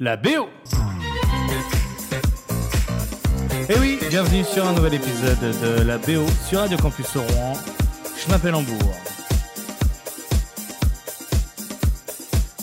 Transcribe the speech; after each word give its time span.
la 0.00 0.16
BO. 0.16 0.48
Et 3.68 3.78
oui, 3.78 4.00
bienvenue 4.08 4.42
sur 4.42 4.66
un 4.66 4.72
nouvel 4.72 4.94
épisode 4.94 5.38
de 5.38 5.82
la 5.84 5.98
BO 5.98 6.26
sur 6.48 6.58
Radio 6.58 6.76
Campus 6.78 7.16
Rouen. 7.16 7.52
Je 8.16 8.28
m'appelle 8.28 8.56
Hambourg. 8.56 8.94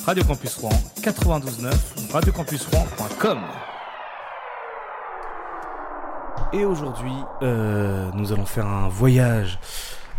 Radio 0.05 0.25
Campus 0.25 0.57
Rouen 0.57 0.71
92.9, 1.01 2.11
radiocampusrouen.com. 2.11 3.39
Et 6.51 6.65
aujourd'hui, 6.65 7.15
euh, 7.43 8.09
nous 8.13 8.33
allons 8.33 8.45
faire 8.45 8.65
un 8.65 8.89
voyage 8.89 9.57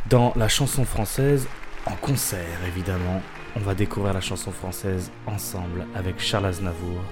dans 0.08 0.32
la 0.34 0.48
chanson 0.48 0.86
française 0.86 1.46
en 1.84 1.94
concert, 1.96 2.64
évidemment. 2.66 3.20
On 3.54 3.60
va 3.60 3.74
découvrir 3.74 4.14
la 4.14 4.20
chanson 4.20 4.50
française 4.50 5.10
ensemble 5.26 5.86
avec 5.94 6.18
Charles 6.18 6.46
Aznavour. 6.46 7.02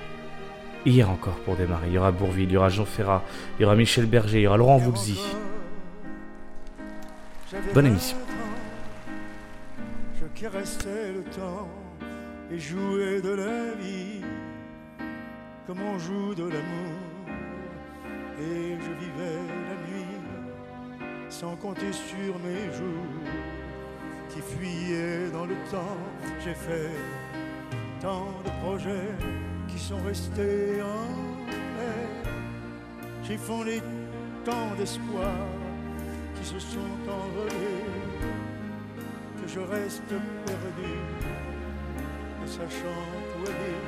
Hier 0.87 1.09
encore 1.11 1.39
pour 1.41 1.57
démarrer, 1.57 1.89
il 1.89 1.93
y 1.93 1.99
aura 1.99 2.13
Bourville, 2.13 2.49
il 2.49 2.53
y 2.53 2.57
aura 2.57 2.71
Jean 2.71 2.87
Ferrat, 2.87 3.23
il 3.59 3.63
y 3.63 3.65
aura 3.67 3.77
Michel 3.77 4.07
Berger, 4.07 4.39
il 4.39 4.43
y 4.45 4.47
aura 4.47 4.57
Laurent 4.57 4.79
Voulzy. 4.79 5.21
Bonne 7.75 7.87
émission. 7.87 8.17
Je 10.15 10.41
caressais 10.41 11.13
le 11.13 11.25
temps 11.25 11.69
et 12.51 12.59
jouais 12.59 13.21
de 13.21 13.31
la 13.31 13.75
vie 13.75 14.23
comme 15.67 15.83
on 15.83 15.99
joue 15.99 16.35
de 16.35 16.45
l'amour. 16.45 17.01
Et 18.41 18.77
je 18.81 19.05
vivais 19.05 19.37
la 19.69 19.93
nuit 19.93 20.07
sans 21.29 21.55
compter 21.57 21.93
sur 21.93 22.39
mes 22.39 22.73
jours 22.75 23.60
qui 24.33 24.41
fuyaient 24.41 25.29
dans 25.33 25.47
le 25.47 25.55
temps. 25.71 25.97
J'ai 26.45 26.55
fait 26.55 26.91
tant 28.01 28.29
de 28.45 28.51
projets 28.63 29.15
qui 29.69 29.79
sont 29.79 30.01
restés 30.07 30.83
en 30.83 31.07
l'air. 31.47 32.35
J'ai 33.23 33.37
fondé 33.37 33.83
tant 34.45 34.75
d'espoirs 34.79 35.47
qui 36.37 36.45
se 36.47 36.59
sont 36.59 36.97
envolés 37.07 37.85
que 39.41 39.47
je 39.49 39.61
reste 39.61 40.09
perdu, 40.09 40.95
ne 42.43 42.47
sachant 42.47 43.05
où 43.39 43.43
aller, 43.47 43.79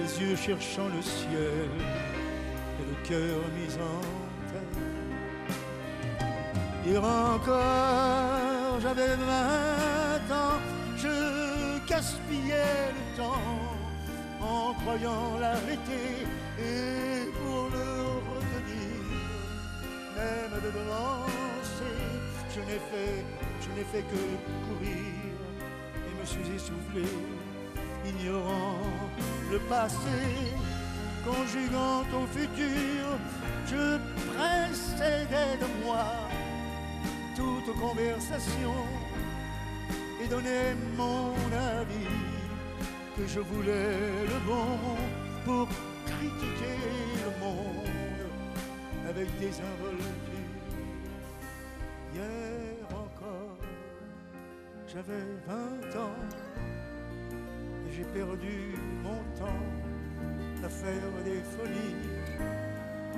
les 0.00 0.10
yeux 0.22 0.36
cherchant 0.36 0.88
le 0.94 1.02
ciel 1.02 1.70
et 2.80 2.84
le 2.88 2.94
cœur 3.08 3.38
mis 3.56 3.74
en 3.74 4.00
terre. 4.50 4.92
Encore, 7.04 8.51
j'avais 8.82 9.14
vingt 9.14 10.34
ans, 10.34 10.58
je 10.96 11.86
gaspillais 11.88 12.90
le 12.98 13.16
temps 13.16 13.52
en 14.40 14.74
croyant 14.74 15.38
l'arrêter 15.40 16.26
et 16.58 17.30
pour 17.38 17.70
le 17.76 17.88
retenir, 18.30 18.96
même 20.16 20.54
de 20.64 20.70
devancer, 20.78 21.96
je 22.54 22.60
n'ai 22.60 22.80
fait, 22.90 23.24
je 23.62 23.68
n'ai 23.76 23.84
fait 23.84 24.04
que 24.12 24.22
courir 24.66 25.14
et 26.06 26.20
me 26.20 26.26
suis 26.26 26.56
essoufflé, 26.56 27.06
ignorant 28.04 28.78
le 29.52 29.58
passé, 29.60 30.18
conjuguant 31.24 32.02
au 32.20 32.26
futur, 32.36 33.02
je 33.70 33.98
précédais 34.32 35.56
de 35.60 35.84
moi 35.84 36.31
toute 37.42 37.74
conversation 37.76 38.74
et 40.22 40.28
donnais 40.28 40.74
mon 40.96 41.34
avis 41.76 42.18
que 43.16 43.26
je 43.26 43.40
voulais 43.40 43.98
le 44.32 44.38
bon 44.46 44.78
pour 45.44 45.66
critiquer 46.06 46.78
le 47.24 47.30
monde 47.44 48.30
avec 49.08 49.28
des 49.40 49.54
involtures. 49.70 50.68
Hier 52.14 52.86
encore, 53.04 53.58
j'avais 54.86 55.26
20 55.48 56.00
ans 56.06 56.20
et 57.84 57.92
j'ai 57.96 58.04
perdu 58.20 58.76
mon 59.02 59.20
temps 59.40 59.66
à 60.64 60.68
faire 60.68 61.12
des 61.24 61.42
folies 61.54 62.02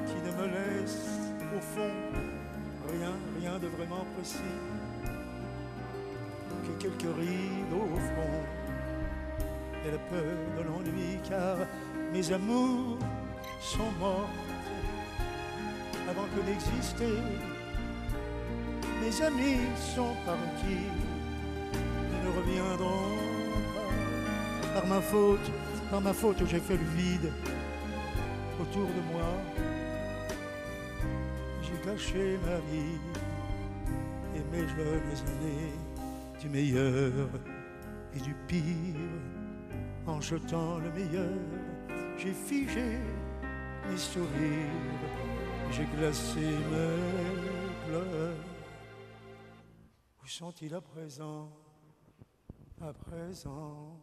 qui 0.08 0.18
ne 0.26 0.32
me 0.38 0.46
laissent 0.56 1.10
au 1.56 1.60
fond 1.60 2.43
rien, 2.92 3.12
rien 3.40 3.58
de 3.58 3.68
vraiment 3.68 4.04
précis 4.16 4.58
que 6.64 6.82
quelques 6.82 7.16
rides 7.16 7.72
au 7.72 7.96
front 7.96 8.42
et 9.86 9.90
la 9.90 9.98
peur 9.98 10.36
de 10.56 10.62
l'ennui 10.62 11.18
car 11.28 11.58
mes 12.12 12.32
amours 12.32 12.98
sont 13.60 13.90
mortes 14.00 14.30
avant 16.08 16.26
que 16.34 16.40
d'exister. 16.46 17.18
Mes 19.00 19.22
amis 19.22 19.60
sont 19.94 20.14
partis, 20.24 20.86
ils 21.74 22.28
ne 22.28 22.36
reviendront 22.36 23.16
pas. 23.74 24.80
Par 24.80 24.86
ma 24.86 25.00
faute, 25.00 25.50
par 25.90 26.00
ma 26.00 26.12
faute, 26.12 26.42
j'ai 26.46 26.60
fait 26.60 26.76
le 26.76 26.84
vide 26.96 27.32
autour 28.60 28.86
de 28.86 29.12
moi. 29.12 29.28
Gâché 31.84 32.38
ma 32.38 32.58
vie 32.60 32.98
et 34.34 34.42
mes 34.50 34.66
jeunes 34.66 35.18
années 35.28 35.78
du 36.40 36.48
meilleur 36.48 37.28
et 38.14 38.20
du 38.20 38.34
pire 38.48 38.96
en 40.06 40.18
jetant 40.18 40.78
le 40.78 40.90
meilleur. 40.92 41.38
J'ai 42.16 42.32
figé 42.32 42.98
mes 43.86 43.98
sourires, 43.98 44.30
j'ai 45.72 45.84
glacé 45.94 46.40
mes 46.40 47.86
pleurs. 47.86 48.34
Où 50.22 50.26
sont-ils 50.26 50.74
à 50.74 50.80
présent? 50.80 51.52
À 52.80 52.94
présent, 52.94 54.00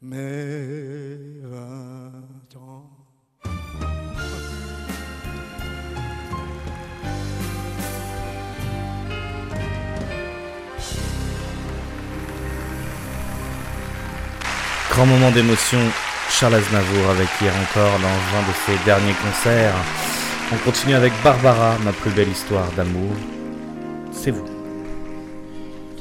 mes 0.00 1.40
vingt 1.42 2.56
ans. 2.56 3.07
Grand 14.98 15.06
moment 15.06 15.30
d'émotion, 15.30 15.78
Charles 16.28 16.56
Aznavour 16.56 17.10
avec 17.10 17.28
hier 17.40 17.52
encore 17.54 18.00
dans 18.00 18.08
un 18.08 18.42
de 18.48 18.54
ses 18.66 18.84
derniers 18.84 19.14
concerts. 19.22 19.72
On 20.52 20.56
continue 20.64 20.94
avec 20.96 21.12
Barbara, 21.22 21.78
ma 21.84 21.92
plus 21.92 22.10
belle 22.10 22.30
histoire 22.30 22.68
d'amour. 22.72 23.12
C'est 24.10 24.32
vous. 24.32 24.44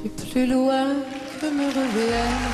Du 0.01 0.09
plus 0.09 0.47
loin 0.47 0.95
que 1.39 1.45
me 1.45 1.67
revienne 1.67 2.47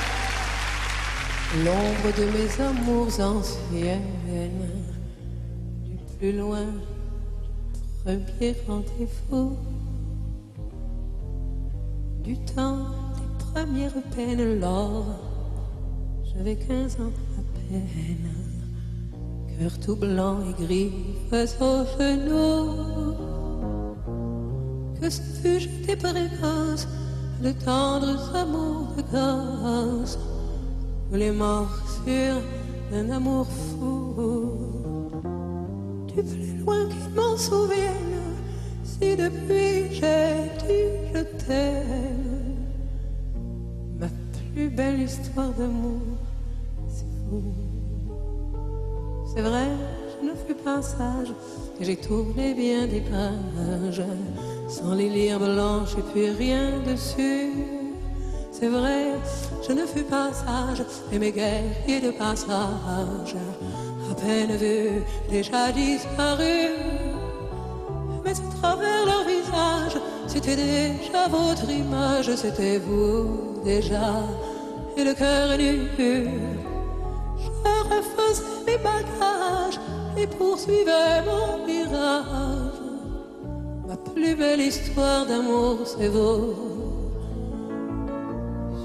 l'ombre 1.64 2.14
de 2.18 2.26
mes 2.26 2.62
amours 2.62 3.18
anciennes. 3.22 4.02
Du 5.86 5.96
plus 6.18 6.38
loin, 6.38 6.66
premier 8.04 8.54
rendez-vous. 8.68 9.58
Du 12.22 12.36
temps 12.54 12.80
des 13.16 13.46
premières 13.54 14.04
peines, 14.14 14.60
lors 14.60 15.33
j'avais 16.36 16.56
15 16.56 16.98
ans 17.02 17.12
à 17.38 17.42
peine. 17.72 18.30
Cœur 19.58 19.80
tout 19.80 19.96
blanc 19.96 20.38
et 20.50 20.64
griffes 20.64 21.52
aux 21.62 21.86
genoux. 22.00 23.16
Que 25.00 25.10
ce 25.10 25.22
fut 25.22 25.60
jeté 25.60 25.96
précoce, 25.96 26.88
de 27.42 27.52
tendres 27.52 28.36
amours 28.36 28.94
de 28.98 29.04
gosse, 29.12 30.18
ou 31.12 31.16
les 31.16 31.32
morsures 31.32 32.42
d'un 32.92 33.10
amour 33.12 33.48
fou. 33.48 34.54
Du 36.08 36.24
plus 36.24 36.58
loin 36.64 36.88
qu'ils 36.88 37.16
m'en 37.16 37.38
souviennent, 37.38 38.38
si 38.84 39.16
depuis 39.16 39.92
j'ai 39.92 40.50
dit 40.62 40.90
je 41.14 41.22
t'aime, 41.46 42.56
ma 44.00 44.08
plus 44.54 44.70
belle 44.70 45.02
histoire 45.02 45.52
d'amour, 45.54 46.13
c'est 49.34 49.42
vrai, 49.42 49.68
je 50.22 50.28
ne 50.28 50.36
fus 50.36 50.54
pas 50.54 50.82
sage, 50.82 51.34
et 51.80 51.86
j'ai 51.86 51.96
tourné 51.96 52.54
bien 52.54 52.86
des 52.86 53.02
pages, 53.02 54.04
sans 54.68 54.94
les 54.94 55.10
lire 55.10 55.40
blanches 55.40 55.96
et 55.98 56.04
puis 56.14 56.30
rien 56.30 56.80
dessus. 56.86 57.54
C'est 58.52 58.68
vrai, 58.68 59.14
je 59.68 59.74
ne 59.74 59.86
fus 59.86 60.04
pas 60.04 60.32
sage, 60.32 60.86
et 61.12 61.18
mes 61.18 61.32
guerriers 61.32 62.02
de 62.02 62.12
passage, 62.12 63.36
à 64.12 64.16
peine 64.16 64.56
vus, 64.56 65.02
déjà 65.30 65.72
disparus. 65.72 66.78
Mais 68.24 68.32
à 68.32 68.58
travers 68.62 69.06
leur 69.06 69.24
visage, 69.26 70.00
c'était 70.28 70.56
déjà 70.56 71.28
votre 71.30 71.70
image, 71.70 72.36
c'était 72.36 72.78
vous 72.78 73.62
déjà, 73.66 74.14
et 74.96 75.04
le 75.04 75.14
cœur 75.14 75.58
nu 75.58 76.73
faisais 78.16 78.44
mes 78.66 78.78
bagages 78.78 79.80
et 80.18 80.28
poursuivais 80.28 81.22
mon 81.26 81.66
virage. 81.66 82.82
Ma 83.88 83.98
plus 83.98 84.36
belle 84.36 84.62
histoire 84.62 85.26
d'amour, 85.26 85.80
c'est 85.86 86.08
vous. 86.08 86.54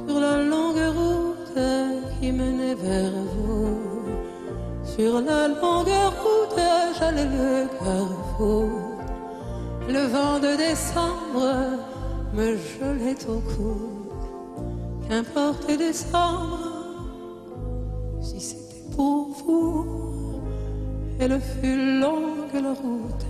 Sur 0.07 0.21
la 0.21 0.43
longue 0.43 0.87
route 0.97 1.59
qui 2.21 2.33
menait 2.33 2.75
vers 2.75 3.13
vous. 3.13 3.79
Sur 4.85 5.21
la 5.21 5.49
longue 5.49 5.87
route, 6.23 6.61
j'allais 6.99 7.27
le 7.27 7.69
carrefour. 7.79 8.69
Le 9.89 10.07
vent 10.07 10.39
de 10.39 10.57
décembre 10.57 11.79
me 12.35 12.57
gelait 12.57 13.25
au 13.29 13.41
cou. 13.41 13.99
Qu'importe 15.09 15.67
décembre, 15.79 16.68
si 18.29 18.41
c'était 18.41 18.83
pour 18.95 19.29
vous, 19.47 20.41
elle 21.19 21.41
fut 21.41 22.01
longue 22.01 22.53
la 22.53 22.75
route, 22.75 23.27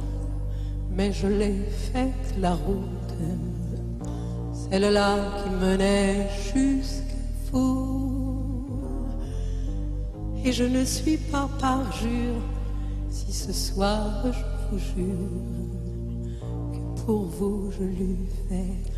mais 0.91 1.13
je 1.13 1.29
l'ai 1.29 1.61
faite 1.93 2.35
la 2.41 2.55
route, 2.55 3.15
celle-là 4.53 5.17
qui 5.39 5.51
menait 5.51 6.29
jusqu'à 6.53 7.23
vous. 7.53 8.43
Et 10.45 10.53
je 10.53 10.65
ne 10.65 10.85
suis 10.85 11.17
pas 11.17 11.49
parjure 11.61 12.43
si 13.11 13.33
ce 13.33 13.53
soir 13.53 14.25
je 14.25 14.45
vous 14.71 14.79
jure 14.79 15.93
que 16.73 17.03
pour 17.03 17.23
vous 17.23 17.71
je 17.71 17.85
lui 17.85 18.17
fais 18.49 18.98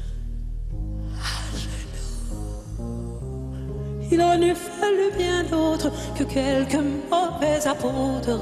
Il 4.12 4.20
en 4.20 4.40
eût 4.42 4.54
fallu 4.54 5.10
bien 5.16 5.44
d'autres 5.44 5.90
que 6.16 6.24
quelques 6.24 6.84
mauvais 7.10 7.66
apôtres, 7.66 8.40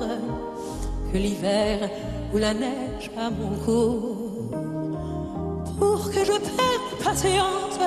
que 1.12 1.18
l'hiver 1.18 1.90
ou 2.32 2.38
la 2.38 2.54
neige 2.54 3.10
à 3.18 3.28
mon 3.28 3.50
cou, 3.64 4.50
pour 5.78 6.10
que 6.10 6.24
je 6.24 6.32
perde 6.32 7.04
patience. 7.04 7.78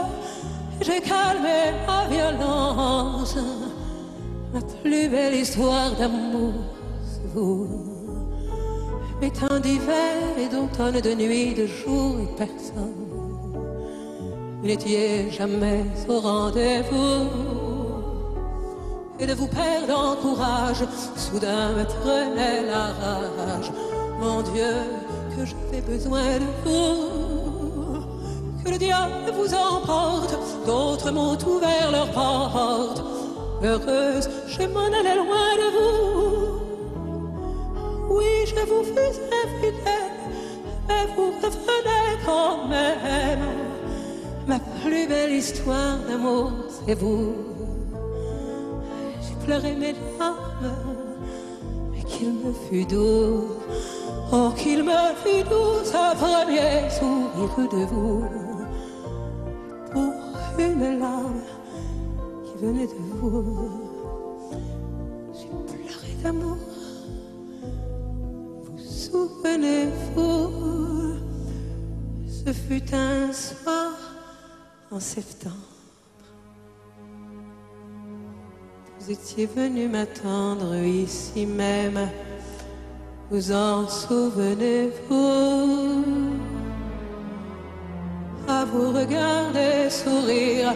J'ai 0.81 1.01
calmé 1.01 1.73
ma 1.87 2.07
violence, 2.07 3.37
ma 4.53 4.61
plus 4.83 5.09
belle 5.09 5.35
histoire 5.35 5.91
d'amour, 5.91 6.53
c'est 7.03 7.33
vous. 7.33 7.67
Mes 9.21 9.31
temps 9.31 9.59
d'hiver 9.59 10.17
et 10.39 10.47
d'automne, 10.47 10.99
de 10.99 11.13
nuit, 11.13 11.53
de 11.53 11.67
jour 11.67 12.15
et 12.19 12.35
personne. 12.37 13.11
N'étiez 14.63 15.31
jamais 15.31 15.83
au 16.07 16.19
rendez-vous 16.19 17.60
et 19.21 19.27
de 19.27 19.33
vous 19.33 19.47
perdre 19.47 19.95
en 19.95 20.15
courage, 20.15 20.83
soudain 21.15 21.73
me 21.73 21.83
prenait 21.85 22.63
la 22.65 22.85
rage. 22.88 23.71
Mon 24.19 24.41
Dieu, 24.41 24.73
que 25.35 25.45
j'avais 25.45 25.81
besoin 25.81 26.39
de 26.39 26.50
vous, 26.65 28.03
que 28.63 28.71
le 28.71 28.77
diable 28.79 29.31
vous 29.38 29.53
emporte, 29.53 30.35
d'autres 30.65 31.12
m'ont 31.12 31.38
ouvert 31.38 31.91
leurs 31.91 32.12
portes. 32.12 33.03
Heureuse, 33.63 34.27
je 34.47 34.63
m'en 34.63 34.88
allais 34.88 35.15
loin 35.15 35.56
de 35.62 35.67
vous. 35.75 36.62
Oui, 38.09 38.33
je 38.47 38.65
vous 38.71 38.83
faisais 38.83 39.29
infidèle, 39.45 40.17
mais 40.88 41.06
vous 41.15 41.31
revenez 41.44 42.17
quand 42.25 42.67
même. 42.67 43.39
Ma 44.47 44.59
plus 44.83 45.07
belle 45.07 45.33
histoire 45.33 46.00
d'amour, 46.07 46.51
c'est 46.85 46.95
vous 46.95 47.50
pleurer 49.45 49.75
mes 49.75 49.93
larmes, 50.19 50.73
mais 51.91 52.03
qu'il 52.03 52.33
me 52.33 52.53
fut 52.53 52.85
doux, 52.85 53.47
oh 54.31 54.51
qu'il 54.57 54.83
me 54.83 55.15
fut 55.23 55.43
doux 55.43 55.83
ce 55.83 56.15
premier 56.15 56.89
sourire 56.89 57.69
de 57.69 57.85
vous, 57.85 58.23
pour 59.91 60.13
une 60.59 60.99
larme 60.99 61.41
qui 62.45 62.53
venait 62.63 62.88
de 62.88 62.99
vous. 63.19 63.71
J'ai 65.33 65.49
pleuré 65.67 66.11
d'amour, 66.23 66.57
vous 68.63 68.79
souvenez-vous, 68.79 70.39
ce 72.27 72.51
fut 72.53 72.93
un 72.93 73.33
soir 73.33 73.93
en 74.91 74.99
septembre. 74.99 75.70
Vous 79.03 79.12
étiez 79.12 79.48
venu 79.48 79.88
m'attendre 79.88 80.75
ici 80.75 81.48
même. 81.48 82.07
Vous 83.31 83.51
en 83.51 83.88
souvenez-vous? 83.88 85.15
À 88.48 88.63
vous 88.65 88.92
regarder 88.92 89.89
sourire, 89.89 90.75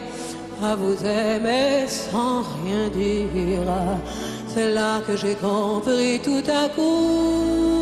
à 0.63 0.75
vous 0.75 0.98
aimer 1.06 1.88
sans 1.88 2.42
rien 2.63 2.89
dire. 2.89 3.72
C'est 4.48 4.72
là 4.74 5.01
que 5.06 5.16
j'ai 5.16 5.36
compris 5.36 6.19
tout 6.24 6.44
à 6.50 6.69
coup. 6.69 7.80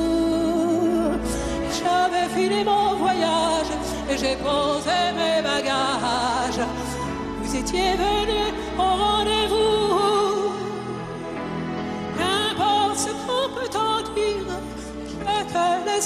J'avais 1.80 2.28
fini 2.36 2.66
mon 2.66 2.96
voyage 2.96 3.72
et 4.10 4.18
j'ai 4.18 4.36
posé 4.36 4.98
mes 5.16 5.42
bagages. 5.42 6.68
Vous 7.42 7.56
étiez 7.56 7.94
venu 7.94 8.52
au 8.78 8.82
rendez-vous. 8.82 9.73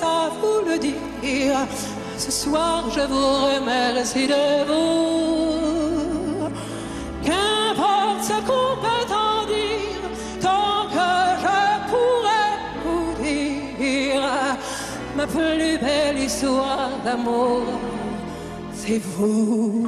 À 0.04 0.30
vous 0.40 0.70
le 0.70 0.78
dire. 0.78 1.58
Ce 2.18 2.32
soir, 2.32 2.84
je 2.90 3.02
vous 3.02 3.30
remercie 3.52 4.28
de 4.28 4.66
vous. 4.68 6.50
Qu'importe 7.24 8.24
ce 8.24 8.38
qu'on 8.48 8.72
peut 8.86 9.14
en 9.14 9.46
dire, 9.46 10.04
tant 10.42 10.88
que 10.96 11.12
je 11.44 11.60
pourrais 11.92 12.56
vous 12.84 13.24
dire, 13.24 14.24
ma 15.16 15.28
plus 15.28 15.78
belle 15.80 16.20
histoire 16.20 16.90
d'amour, 17.06 17.64
c'est 18.74 19.02
vous. 19.04 19.88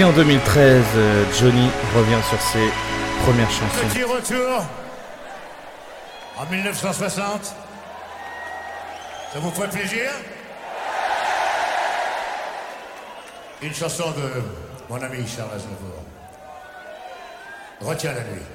Et 0.00 0.04
en 0.04 0.12
2013, 0.12 0.82
euh, 0.96 1.24
Johnny 1.38 1.68
revient 1.94 2.22
sur 2.26 2.40
ses 2.40 2.70
premières 3.22 3.50
chansons. 3.50 3.86
Petit 3.90 4.02
retour 4.02 4.64
en 6.38 6.46
1960. 6.50 7.54
Ça 9.34 9.38
vous 9.40 9.50
fait 9.50 9.68
plaisir? 9.68 10.10
Une 13.60 13.74
chanson 13.74 14.10
de 14.12 14.42
mon 14.88 15.02
ami 15.02 15.18
Charles 15.28 15.50
Aznavour. 15.54 16.02
Retiens 17.82 18.14
la 18.14 18.22
nuit. 18.22 18.46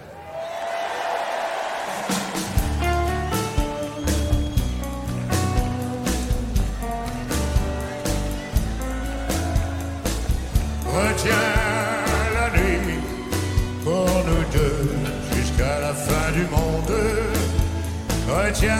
Retiens 18.55 18.71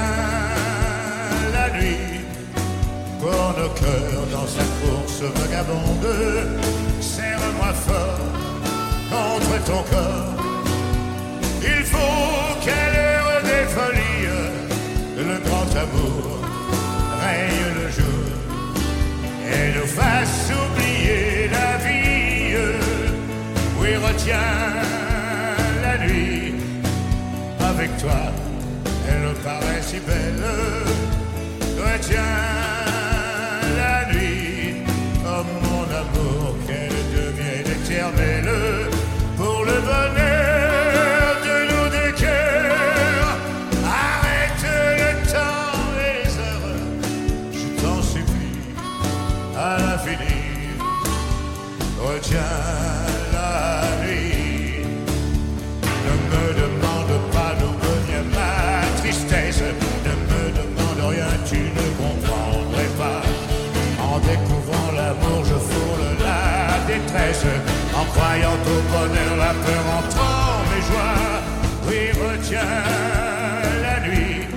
la 1.51 1.69
nuit 1.77 2.21
nos 3.21 3.69
cœurs 3.73 4.25
dans 4.31 4.47
sa 4.47 4.63
course 4.79 5.21
vagabonde. 5.35 6.07
Serre-moi 7.01 7.73
fort 7.73 8.19
contre 9.11 9.63
ton 9.65 9.83
corps. 9.91 10.43
Il 11.61 11.83
faut 11.83 12.55
qu'à 12.63 12.83
l'heure 12.93 13.41
le 15.17 15.39
grand 15.43 15.69
amour 15.83 16.39
règne 17.21 17.67
le 17.75 17.91
jour 17.91 18.27
et 19.43 19.77
nous 19.77 19.87
fasse 19.87 20.51
oublier 20.51 21.49
la 21.51 21.77
vie. 21.83 22.55
Oui, 23.81 23.89
retiens 23.97 24.37
la 25.81 25.97
nuit 25.97 26.53
avec 27.59 27.97
toi, 27.97 28.31
paraît 29.45 29.81
si 29.81 29.99
belle. 29.99 30.45
Retiens 31.77 32.41
la 33.81 33.97
nuit, 34.11 34.75
oh 35.23 35.43
mon 35.63 35.83
amour, 36.01 36.55
qu'elle 36.65 36.99
devienne 37.17 37.69
éternelle 37.77 38.84
En 67.17 68.05
croyant 68.13 68.53
au 68.53 68.81
bonheur, 68.91 69.37
la 69.37 69.53
peur 69.53 69.83
entrant 69.99 70.63
mes 70.69 70.81
joies. 70.81 71.41
Oui, 71.87 72.11
retiens 72.11 72.59
la 73.81 73.99
nuit. 74.07 74.47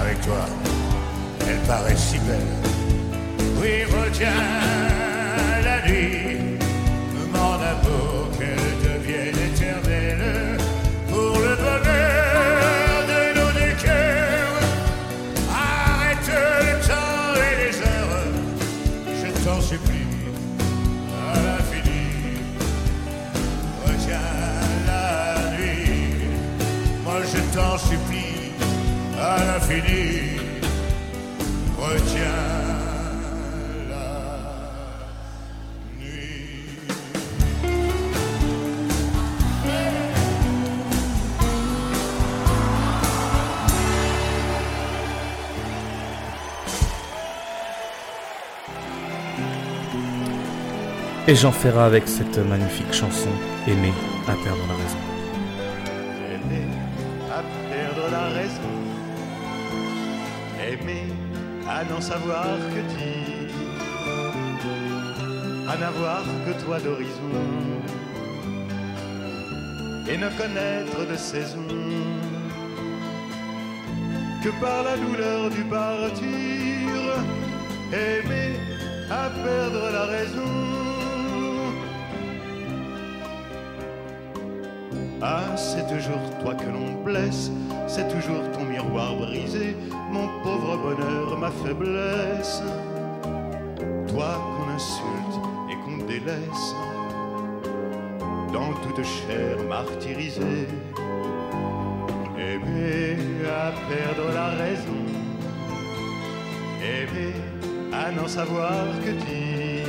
Avec 0.00 0.20
toi, 0.22 0.46
elle 1.48 1.60
paraît 1.68 1.96
si 1.96 2.18
belle. 2.18 2.40
Oui, 3.60 3.84
retiens 3.84 4.89
Et 51.30 51.36
Jean 51.36 51.52
Ferrat 51.52 51.86
avec 51.86 52.08
cette 52.08 52.38
magnifique 52.38 52.92
chanson 52.92 53.30
Aimer 53.68 53.92
à 54.26 54.32
perdre 54.32 54.64
la 54.66 54.74
raison. 54.82 54.98
Aimer 56.34 56.66
à 57.30 57.40
perdre 57.70 58.10
la 58.10 58.26
raison. 58.40 58.74
Aimer 60.60 61.06
à 61.68 61.84
n'en 61.84 62.00
savoir 62.00 62.56
que 62.72 62.82
dire. 62.96 63.54
À 65.68 65.76
n'avoir 65.76 66.24
que 66.44 66.64
toi 66.64 66.80
d'horizon. 66.80 67.30
Et 70.08 70.18
ne 70.18 70.30
connaître 70.30 71.12
de 71.12 71.16
saison 71.16 71.68
que 74.42 74.48
par 74.60 74.82
la 74.82 74.96
douleur 74.96 75.48
du 75.50 75.62
partir. 75.62 76.26
Aimer 77.92 78.58
à 79.08 79.30
perdre 79.44 79.92
la 79.92 80.06
raison. 80.06 80.69
C'est 85.60 85.86
toujours 85.86 86.22
toi 86.42 86.54
que 86.54 86.64
l'on 86.64 87.02
blesse, 87.04 87.50
c'est 87.86 88.08
toujours 88.08 88.50
ton 88.52 88.64
miroir 88.64 89.14
brisé, 89.16 89.76
mon 90.10 90.26
pauvre 90.42 90.76
bonheur, 90.78 91.38
ma 91.38 91.50
faiblesse. 91.50 92.62
Toi 94.08 94.30
qu'on 94.56 94.74
insulte 94.74 95.36
et 95.70 95.76
qu'on 95.84 95.98
délaisse, 96.06 96.74
dans 98.52 98.72
toute 98.82 99.04
chair 99.04 99.56
martyrisée. 99.68 100.66
Aimer 102.38 103.16
à 103.46 103.70
perdre 103.88 104.32
la 104.34 104.48
raison, 104.62 105.04
aimer 106.82 107.34
à 107.92 108.10
n'en 108.10 108.26
savoir 108.26 108.86
que 109.04 109.10
dire, 109.10 109.86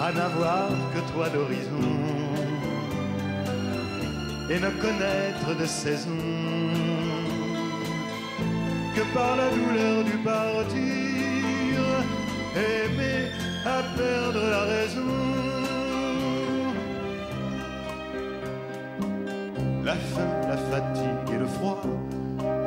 à 0.00 0.12
n'avoir 0.12 0.68
que 0.92 1.12
toi 1.12 1.28
d'horizon 1.30 2.01
et 4.50 4.58
ne 4.58 4.70
connaître 4.70 5.56
de 5.58 5.66
saison 5.66 6.10
que 8.94 9.00
par 9.14 9.36
la 9.36 9.48
douleur 9.50 10.04
du 10.04 10.16
partir, 10.18 10.78
aimer 12.54 13.30
à 13.64 13.82
perdre 13.96 14.50
la 14.50 14.62
raison. 14.74 15.00
La 19.84 19.94
faim, 19.94 20.32
la 20.48 20.56
fatigue 20.56 21.34
et 21.34 21.38
le 21.38 21.46
froid, 21.46 21.82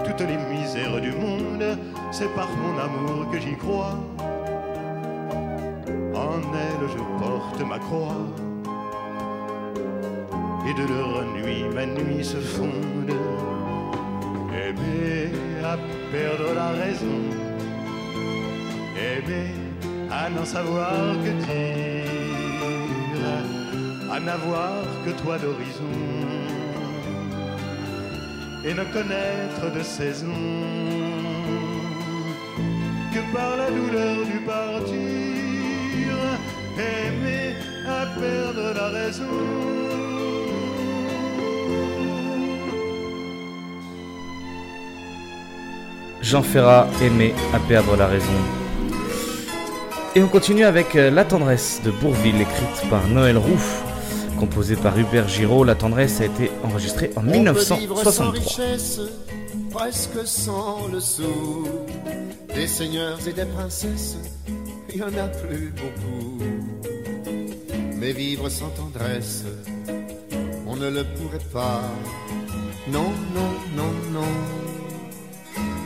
toutes 0.05 0.27
les 0.27 0.37
misères 0.37 0.99
du 1.01 1.11
monde, 1.11 1.77
c'est 2.11 2.33
par 2.33 2.49
mon 2.57 2.79
amour 2.79 3.31
que 3.31 3.39
j'y 3.39 3.55
crois. 3.55 3.97
En 6.15 6.39
elle 6.53 6.87
je 6.89 7.01
porte 7.19 7.61
ma 7.67 7.79
croix 7.79 8.44
et 10.67 10.73
de 10.73 10.85
leur 10.87 11.23
nuit 11.35 11.63
ma 11.73 11.85
nuit 11.85 12.23
se 12.23 12.37
fonde. 12.37 13.13
Aimer 14.53 15.31
à 15.63 15.77
perdre 16.11 16.53
la 16.55 16.69
raison, 16.83 17.19
aimer 18.97 19.51
à 20.11 20.29
n'en 20.29 20.45
savoir 20.45 21.13
que 21.23 21.31
dire, 21.45 22.07
à 24.11 24.19
n'avoir 24.19 24.83
que 25.05 25.11
toi 25.21 25.37
d'horizon, 25.37 25.97
et 28.63 28.73
ne 28.73 28.83
connaître 28.95 29.65
de 29.77 29.83
saison. 29.83 30.33
Que 33.13 33.21
par 33.33 33.55
la 33.55 33.69
douleur 33.69 34.25
du 34.25 34.39
partir, 34.39 34.95
aimer 36.77 37.55
à 37.87 38.05
perdre 38.19 38.73
la 38.73 38.87
raison. 38.89 40.14
Jean 46.25 46.41
Ferrat 46.41 46.87
aimé 47.03 47.35
à 47.53 47.59
perdre 47.59 47.95
la 47.95 48.07
raison. 48.07 48.25
Et 50.15 50.23
on 50.23 50.27
continue 50.27 50.65
avec 50.65 50.95
euh, 50.95 51.11
La 51.11 51.23
tendresse 51.23 51.81
de 51.85 51.91
Bourville, 51.91 52.41
écrite 52.41 52.89
par 52.89 53.07
Noël 53.07 53.37
Roux, 53.37 53.61
composée 54.39 54.75
par 54.75 54.97
Hubert 54.97 55.27
Giraud. 55.27 55.63
La 55.63 55.75
tendresse 55.75 56.21
a 56.21 56.25
été 56.25 56.49
enregistrée 56.63 57.11
en 57.15 57.21
On 57.21 57.31
peut 57.31 57.33
vivre 57.33 57.61
sans 57.61 57.77
1963. 57.77 58.31
richesse, 58.31 59.01
presque 59.69 60.25
sans 60.25 60.87
le 60.91 60.99
sou. 60.99 61.67
Des 62.55 62.65
seigneurs 62.65 63.19
et 63.27 63.33
des 63.33 63.45
princesses, 63.45 64.17
il 64.89 64.95
y 64.95 65.03
en 65.03 65.09
a 65.09 65.27
plus 65.27 65.71
beaucoup. 65.77 66.43
Mais 67.99 68.13
vivre 68.13 68.49
sans 68.49 68.69
tendresse, 68.69 69.43
on 70.65 70.75
ne 70.75 70.89
le 70.89 71.03
pourrait 71.03 71.45
pas. 71.53 71.83
Non, 72.87 73.11
non, 73.35 73.51
non, 73.75 73.91
non, 74.11 74.64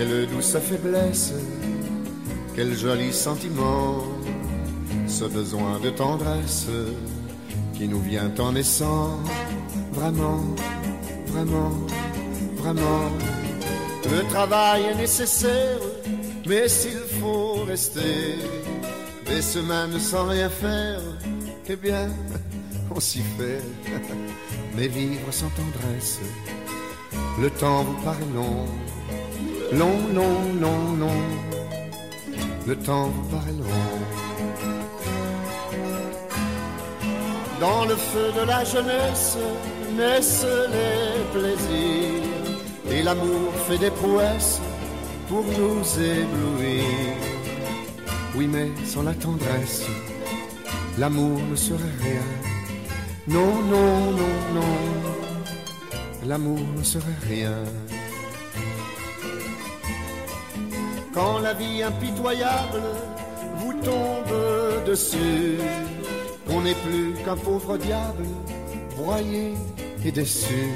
Quelle 0.00 0.26
douce 0.28 0.56
faiblesse, 0.58 1.34
quel 2.56 2.74
joli 2.74 3.12
sentiment, 3.12 4.02
ce 5.06 5.26
besoin 5.26 5.78
de 5.78 5.90
tendresse 5.90 6.68
qui 7.74 7.86
nous 7.86 8.00
vient 8.00 8.32
en 8.38 8.52
naissant, 8.52 9.18
vraiment, 9.92 10.40
vraiment, 11.26 11.72
vraiment. 12.56 13.10
Le 14.10 14.26
travail 14.30 14.84
est 14.84 14.94
nécessaire, 14.94 15.80
mais 16.48 16.66
s'il 16.66 17.04
faut 17.20 17.64
rester 17.66 18.38
des 19.26 19.42
semaines 19.42 20.00
sans 20.00 20.28
rien 20.28 20.48
faire, 20.48 21.02
eh 21.68 21.76
bien, 21.76 22.08
on 22.90 23.00
s'y 23.00 23.20
fait. 23.36 23.60
Mais 24.76 24.88
vivre 24.88 25.30
sans 25.30 25.50
tendresse, 25.50 26.20
le 27.38 27.50
temps 27.50 27.82
vous 27.82 28.02
paraît 28.02 28.32
long, 28.34 28.64
long, 29.72 29.98
long, 30.14 30.54
long, 30.60 30.96
long. 30.98 31.22
Le 32.66 32.76
temps 32.76 33.10
paraît 33.30 33.52
long. 33.52 33.64
Dans 37.60 37.84
le 37.84 37.96
feu 37.96 38.32
de 38.40 38.46
la 38.46 38.64
jeunesse 38.64 39.36
naissent 39.96 40.46
les 40.76 41.38
plaisirs 41.38 42.40
et 42.90 43.02
l'amour 43.02 43.52
fait 43.68 43.78
des 43.78 43.90
prouesses 43.90 44.60
pour 45.28 45.44
nous 45.44 45.82
éblouir. 46.00 46.84
Oui, 48.36 48.46
mais 48.46 48.68
sans 48.84 49.02
la 49.02 49.14
tendresse, 49.14 49.84
l'amour 50.98 51.38
ne 51.50 51.56
serait 51.56 51.96
rien. 52.02 52.22
Non, 53.28 53.62
non, 53.62 54.10
non, 54.12 54.34
non, 54.54 56.26
l'amour 56.26 56.60
ne 56.76 56.82
serait 56.82 57.20
rien. 57.28 57.54
Quand 61.12 61.40
la 61.40 61.54
vie 61.54 61.82
impitoyable 61.82 62.82
vous 63.56 63.72
tombe 63.72 64.84
dessus, 64.86 65.58
on 66.48 66.60
n'est 66.62 66.74
plus 66.74 67.14
qu'un 67.24 67.36
pauvre 67.36 67.76
diable, 67.76 68.24
broyé 68.96 69.54
et 70.04 70.12
déçu. 70.12 70.70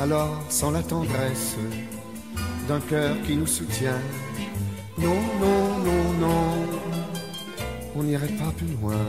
Alors, 0.00 0.36
sans 0.48 0.72
la 0.72 0.82
tendresse 0.82 1.56
d'un 2.66 2.80
cœur 2.80 3.14
qui 3.24 3.36
nous 3.36 3.46
soutient, 3.46 4.00
non, 4.98 5.20
non, 5.40 5.78
non, 5.78 6.12
non, 6.20 6.54
on 7.94 8.02
n'irait 8.02 8.26
pas 8.28 8.52
plus 8.56 8.74
loin. 8.80 9.06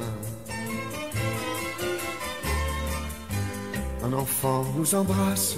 Un 4.04 4.14
enfant 4.14 4.66
nous 4.78 4.94
embrasse 4.94 5.58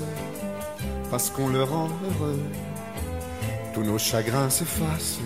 parce 1.11 1.29
qu'on 1.29 1.49
le 1.49 1.63
rend 1.63 1.89
heureux. 2.05 2.39
Tous 3.77 3.83
nos 3.83 3.99
chagrins 3.99 4.49
s'effacent, 4.49 5.19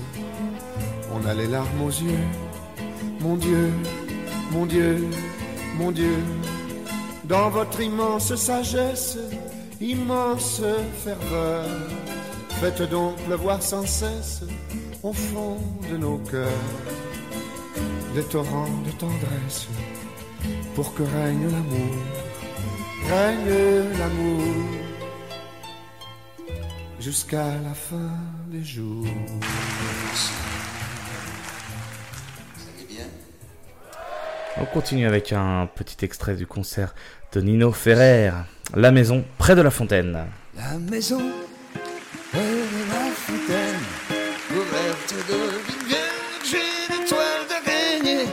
on 1.13 1.25
a 1.25 1.33
les 1.33 1.47
larmes 1.47 1.83
aux 1.83 1.89
yeux. 1.89 2.27
Mon 3.21 3.37
Dieu, 3.37 3.71
mon 4.51 4.65
Dieu, 4.65 5.07
mon 5.77 5.89
Dieu, 5.89 6.17
dans 7.23 7.49
votre 7.49 7.79
immense 7.79 8.35
sagesse, 8.35 9.17
immense 9.79 10.61
ferveur, 11.01 11.65
faites 12.59 12.81
donc 12.89 13.15
pleuvoir 13.23 13.63
sans 13.63 13.85
cesse 13.85 14.43
au 15.01 15.13
fond 15.13 15.57
de 15.89 15.95
nos 15.95 16.17
cœurs 16.17 16.67
des 18.13 18.23
torrents 18.23 18.75
de 18.85 18.91
tendresse 18.99 19.67
pour 20.75 20.93
que 20.93 21.03
règne 21.03 21.45
l'amour, 21.45 21.95
règne 23.07 23.97
l'amour 23.97 24.43
jusqu'à 26.99 27.47
la 27.63 27.73
fin 27.73 28.40
des 28.51 28.63
jours. 28.63 29.05
On 34.57 34.65
continue 34.65 35.07
avec 35.07 35.31
un 35.31 35.67
petit 35.73 36.03
extrait 36.03 36.35
du 36.35 36.45
concert 36.45 36.93
de 37.31 37.39
Nino 37.41 37.71
Ferrer, 37.71 38.31
La 38.75 38.91
maison 38.91 39.23
près 39.37 39.55
de 39.55 39.61
la 39.61 39.71
fontaine. 39.71 40.25
La 40.57 40.77
maison 40.77 41.21
près 42.31 42.39
de 42.39 42.81
la 42.91 43.11
fontaine, 43.15 43.81
couverte 44.49 45.15
de 45.29 45.87
vierges 45.87 46.55
et 46.55 46.91
d'étoiles 46.91 47.47
d'araignée. 47.49 48.25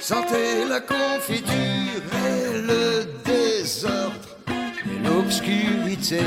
Sentez 0.00 0.64
la 0.68 0.80
confiture 0.80 2.02
et 2.26 2.60
le 2.60 3.04
désordre 3.24 4.36
et 4.48 5.08
l'obscurité. 5.08 6.22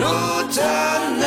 No 0.00 0.48
turn. 0.50 1.19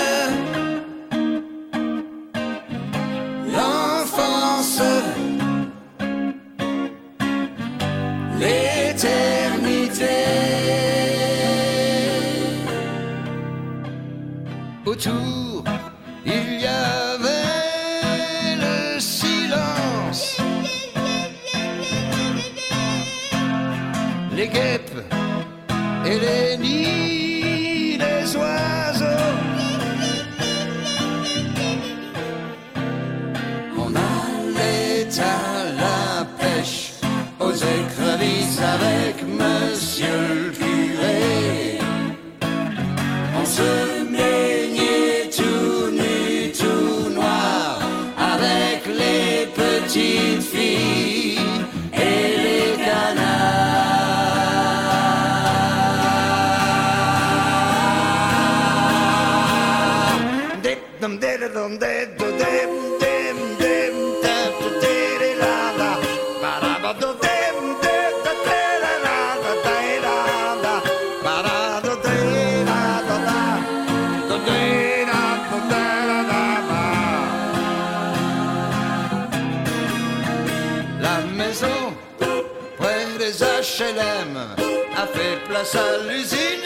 A 84.95 85.07
fait 85.07 85.37
place 85.47 85.75
à 85.75 85.97
l'usine 86.07 86.62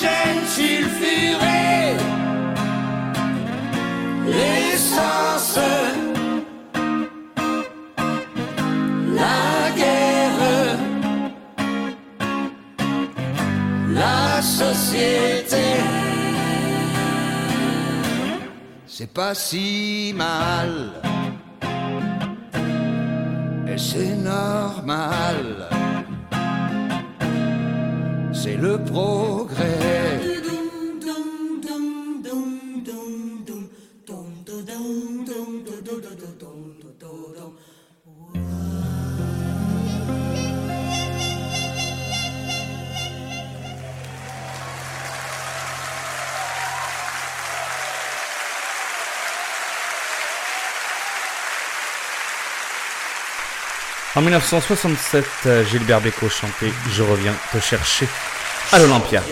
l'hydrogène 0.00 0.46
sulfuré. 0.46 1.96
L'essence, 4.26 5.58
la 9.14 9.70
guerre, 9.76 10.76
la 13.88 14.42
société. 14.42 15.56
C'est 18.86 19.12
pas 19.12 19.34
si 19.34 20.12
mal. 20.14 20.92
Et 23.66 23.78
c'est 23.78 24.16
normal. 24.16 25.59
C'est 28.42 28.56
le 28.56 28.78
progrès. 28.78 30.09
En 54.20 54.22
1967, 54.22 55.24
euh, 55.46 55.64
Gilbert 55.64 56.02
Bécaud 56.02 56.28
chantait 56.28 56.70
Je 56.90 57.02
reviens 57.02 57.34
te 57.54 57.58
chercher 57.58 58.06
à 58.70 58.78
l'Olympia. 58.78 59.22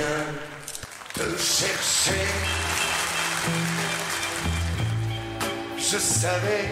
Je 5.77 5.99
savais 5.99 6.71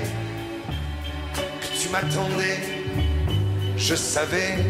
que 1.61 1.79
tu 1.79 1.91
m'attendais. 1.91 2.59
Je 3.77 3.95
savais 3.95 4.65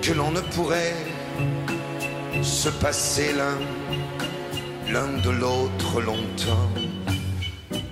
que 0.00 0.12
l'on 0.12 0.30
ne 0.30 0.40
pourrait 0.40 0.94
se 2.44 2.68
passer 2.68 3.32
l'un, 3.32 3.58
l'un 4.92 5.08
de 5.20 5.30
l'autre 5.30 6.00
longtemps. 6.00 6.70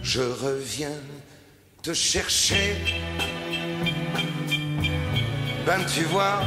Je 0.05 0.21
reviens 0.21 1.01
te 1.83 1.93
chercher. 1.93 2.77
Ben 5.67 5.83
tu 5.87 6.05
vois, 6.05 6.43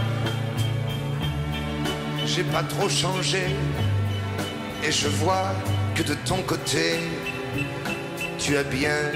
j'ai 2.24 2.44
pas 2.44 2.62
trop 2.62 2.88
changé. 2.88 3.48
Et 4.84 4.92
je 4.92 5.08
vois 5.08 5.54
que 5.96 6.04
de 6.04 6.14
ton 6.14 6.44
côté, 6.44 7.00
tu 8.38 8.56
as 8.58 8.64
bien 8.64 9.12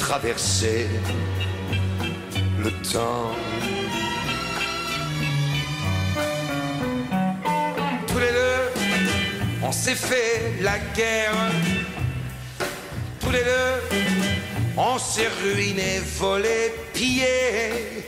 traversé 0.00 0.88
le 2.58 2.72
temps. 2.92 3.30
Tous 8.08 8.18
les 8.18 8.32
deux, 8.32 8.80
on 9.62 9.70
s'est 9.70 9.94
fait 9.94 10.54
la 10.62 10.78
guerre. 10.96 11.32
Tous 13.20 13.30
les 13.30 13.44
deux, 13.44 13.98
on 14.76 14.98
s'est 14.98 15.28
ruiné, 15.44 16.00
volé, 16.18 16.74
pillé. 16.92 18.04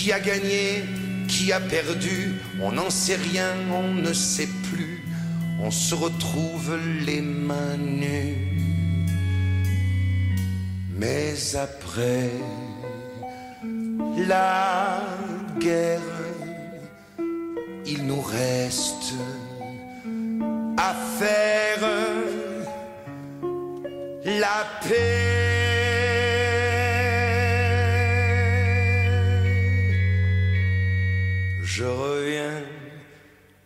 Qui 0.00 0.12
a 0.12 0.20
gagné, 0.20 0.84
qui 1.26 1.52
a 1.52 1.58
perdu, 1.58 2.36
on 2.62 2.70
n'en 2.70 2.88
sait 2.88 3.16
rien, 3.16 3.50
on 3.72 3.94
ne 3.94 4.12
sait 4.12 4.48
plus. 4.70 5.02
On 5.60 5.72
se 5.72 5.92
retrouve 5.96 6.78
les 7.04 7.20
mains 7.20 7.76
nues. 7.76 8.36
Mais 10.94 11.34
après 11.56 12.30
la 14.28 15.02
guerre, 15.58 16.00
il 17.84 18.06
nous 18.06 18.20
reste 18.22 19.14
à 20.76 20.94
faire 21.18 21.88
la 24.24 24.64
paix. 24.88 25.57
Je 31.78 31.84
reviens 31.84 32.60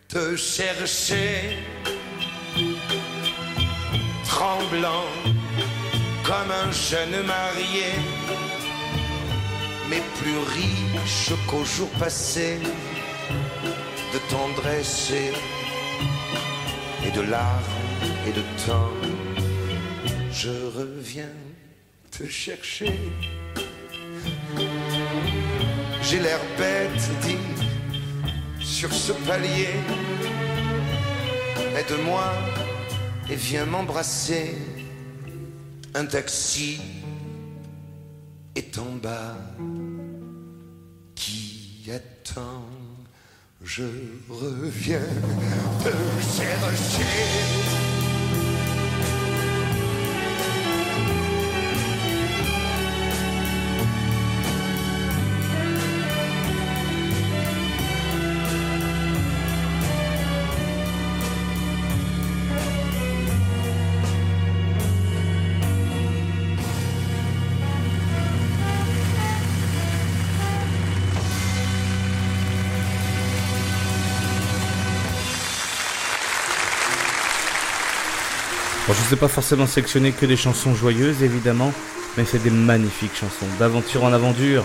te 0.07 0.37
chercher, 0.37 1.57
tremblant 4.27 5.09
comme 6.23 6.51
un 6.51 6.71
jeune 6.73 7.25
marié, 7.25 7.89
mais 9.89 10.03
plus 10.21 10.41
riche 10.59 11.33
qu'au 11.47 11.65
jour 11.65 11.89
passé 11.99 12.59
de 14.13 14.19
tendresse 14.29 15.11
et- 15.13 17.11
de 17.13 17.23
larmes 17.23 17.79
et 18.27 18.33
de 18.33 18.45
temps. 18.67 18.93
Je 20.31 20.51
reviens 20.79 21.37
te 22.11 22.29
chercher. 22.29 22.93
J'ai 26.03 26.19
l'air 26.19 26.41
bête, 26.59 27.05
dit, 27.23 27.52
sur 28.73 28.93
ce 28.93 29.13
palier. 29.13 29.69
Aide-moi 31.77 32.33
et 33.31 33.35
viens 33.37 33.67
m'embrasser. 33.67 34.57
Un 35.95 36.07
taxi 36.07 36.81
est 38.55 38.79
en 38.79 38.93
bas 38.93 39.37
qui 41.15 41.91
attend. 41.95 42.65
Je 43.63 43.85
reviens 44.31 45.07
te 45.85 45.91
chercher. 46.35 47.92
Je 78.87 78.91
ne 78.91 79.09
sais 79.09 79.17
pas 79.17 79.29
forcément 79.29 79.67
sélectionner 79.67 80.13
que 80.13 80.27
des 80.27 80.37
chansons 80.37 80.75
joyeuses, 80.75 81.23
évidemment, 81.23 81.73
mais 82.17 82.25
c'est 82.25 82.43
des 82.43 82.51
magnifiques 82.51 83.15
chansons. 83.15 83.47
D'aventure 83.59 84.05
en 84.05 84.13
aventure, 84.13 84.65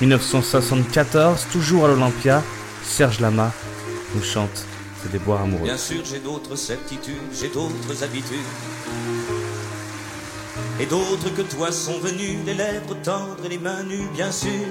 1974, 0.00 1.46
toujours 1.52 1.84
à 1.84 1.88
l'Olympia, 1.88 2.42
Serge 2.82 3.20
Lama 3.20 3.52
nous 4.14 4.22
chante 4.22 4.66
des 5.10 5.18
bois 5.18 5.40
amoureux. 5.40 5.64
Bien 5.64 5.76
sûr, 5.76 6.04
j'ai 6.04 6.18
d'autres 6.18 6.56
certitudes, 6.56 7.16
j'ai 7.32 7.48
d'autres 7.48 8.02
habitudes. 8.02 8.38
Et 10.80 10.86
d'autres 10.86 11.34
que 11.36 11.42
toi 11.42 11.70
sont 11.70 11.98
venus, 11.98 12.38
les 12.44 12.54
lèvres 12.54 12.96
tendres 13.02 13.44
et 13.44 13.48
les 13.48 13.58
mains 13.58 13.84
nues, 13.84 14.08
bien 14.14 14.32
sûr. 14.32 14.66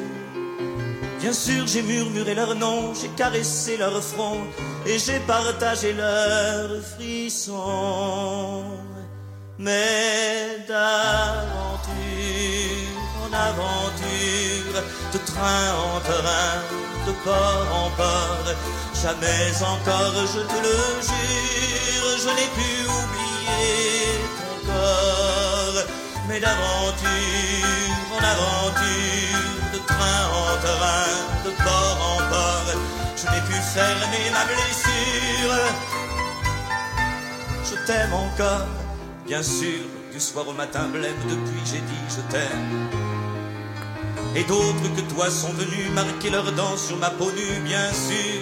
Bien 1.21 1.34
sûr, 1.34 1.65
j'ai 1.67 1.82
murmuré 1.82 2.36
leur 2.36 2.56
nom, 2.56 2.93
j'ai 2.93 3.10
caressé 3.10 3.77
leur 3.77 4.04
front, 4.04 4.41
et 4.86 4.98
j'ai 4.98 5.20
partagé 5.20 5.94
leurs 5.94 6.82
frissons. 6.96 8.63
Mais 9.58 10.65
d'aventure 10.67 11.91
en 13.24 13.32
aventure, 13.50 14.78
de 15.13 15.20
train 15.20 15.67
en 15.88 16.00
train, 16.00 16.54
de 17.06 17.12
port 17.24 17.67
en 17.82 17.89
port, 17.91 18.50
jamais 19.04 19.52
encore, 19.62 20.15
je 20.34 20.41
te 20.52 20.60
le 20.67 20.78
jure, 21.10 22.17
je 22.24 22.30
n'ai 22.38 22.50
pu 22.58 22.70
oublier 23.00 24.17
ton 24.39 24.58
corps. 24.72 25.80
Mais 26.28 26.39
d'aventure 26.39 28.08
en 28.15 28.22
aventure, 28.34 29.62
de 29.74 29.80
train 29.86 30.22
en 30.41 30.54
train, 30.65 31.12
de 31.46 31.52
port 31.63 31.98
en 32.12 32.20
port, 32.32 32.70
je 33.21 33.27
n'ai 33.31 33.41
pu 33.41 33.53
fermer 33.53 34.29
ma 34.31 34.45
blessure. 34.45 35.60
Je 37.69 37.75
t'aime 37.86 38.13
encore, 38.13 38.65
bien 39.25 39.43
sûr, 39.43 39.81
du 40.12 40.19
soir 40.19 40.47
au 40.47 40.53
matin 40.53 40.88
blême, 40.91 41.15
depuis 41.29 41.62
j'ai 41.65 41.79
dit 41.79 42.03
je 42.10 42.21
t'aime. 42.31 42.89
Et 44.36 44.43
d'autres 44.43 44.89
que 44.95 45.01
toi 45.13 45.29
sont 45.29 45.51
venus 45.53 45.89
marquer 45.93 46.29
leurs 46.29 46.51
dents 46.53 46.77
sur 46.77 46.97
ma 46.97 47.10
peau 47.10 47.31
nue, 47.31 47.60
bien 47.63 47.91
sûr. 47.91 48.41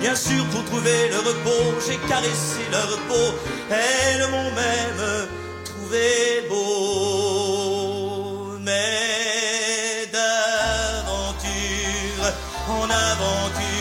Bien 0.00 0.14
sûr, 0.14 0.44
pour 0.46 0.64
trouver 0.64 1.08
le 1.08 1.18
repos, 1.18 1.74
j'ai 1.86 1.98
caressé 2.08 2.60
leur 2.70 2.98
peau. 3.08 3.34
Elles 3.70 4.28
m'ont 4.30 4.52
même 4.52 5.28
trouvé 5.64 6.44
beau. 6.48 8.58
Mais 8.60 10.06
d'aventure 10.12 11.52
en 12.68 12.84
aventure, 12.84 13.71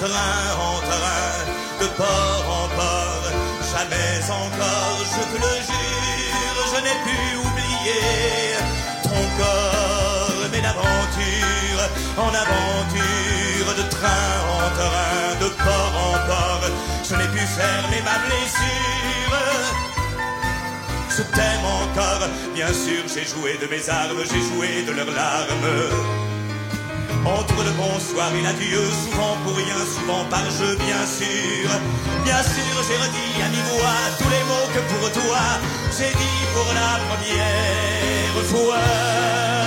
train 0.00 0.48
en 0.70 0.78
train, 0.80 1.44
de 1.80 1.86
port 2.00 2.44
en 2.58 2.66
port, 2.78 3.26
jamais 3.72 4.16
encore, 4.42 4.98
je 5.14 5.22
te 5.30 5.36
le 5.44 5.54
jure, 5.68 6.62
je 6.72 6.78
n'ai 6.84 6.98
pu 7.06 7.18
oublier 7.44 8.56
ton 9.02 9.22
corps, 9.38 10.48
mais 10.52 10.62
d'aventure 10.66 11.82
en 12.16 12.32
aventure, 12.44 13.70
de 13.80 13.86
train 13.96 14.32
en 14.56 14.68
train, 14.78 15.20
de 15.42 15.48
port 15.64 15.94
en 16.08 16.16
port, 16.30 16.64
je 17.06 17.14
n'ai 17.16 17.28
pu 17.34 17.42
fermer 17.58 18.00
ma 18.08 18.16
blessure. 18.24 19.36
Je 21.14 21.22
t'aime 21.34 21.66
encore, 21.82 22.26
bien 22.54 22.72
sûr, 22.72 23.02
j'ai 23.14 23.26
joué 23.26 23.58
de 23.60 23.66
mes 23.66 23.86
armes, 23.90 24.24
j'ai 24.30 24.42
joué 24.48 24.82
de 24.88 24.92
leurs 24.92 25.14
larmes. 25.14 26.29
Entre 27.26 27.62
le 27.62 27.70
bonsoir 27.72 28.34
et 28.34 28.42
l'adieu, 28.42 28.82
souvent 29.04 29.36
pour 29.44 29.56
rien, 29.56 29.76
souvent 29.94 30.24
par 30.30 30.44
jeu, 30.50 30.76
bien 30.76 31.04
sûr. 31.04 31.68
Bien 32.24 32.42
sûr, 32.42 32.74
j'ai 32.86 32.96
redit 32.96 33.42
à 33.44 33.48
mi-voix 33.48 34.00
tous 34.18 34.30
les 34.30 34.44
mots 34.48 34.68
que 34.74 34.80
pour 34.92 35.12
toi, 35.12 35.42
j'ai 35.96 36.12
dit 36.16 36.40
pour 36.54 36.72
la 36.72 36.98
première 37.08 38.44
fois. 38.46 39.59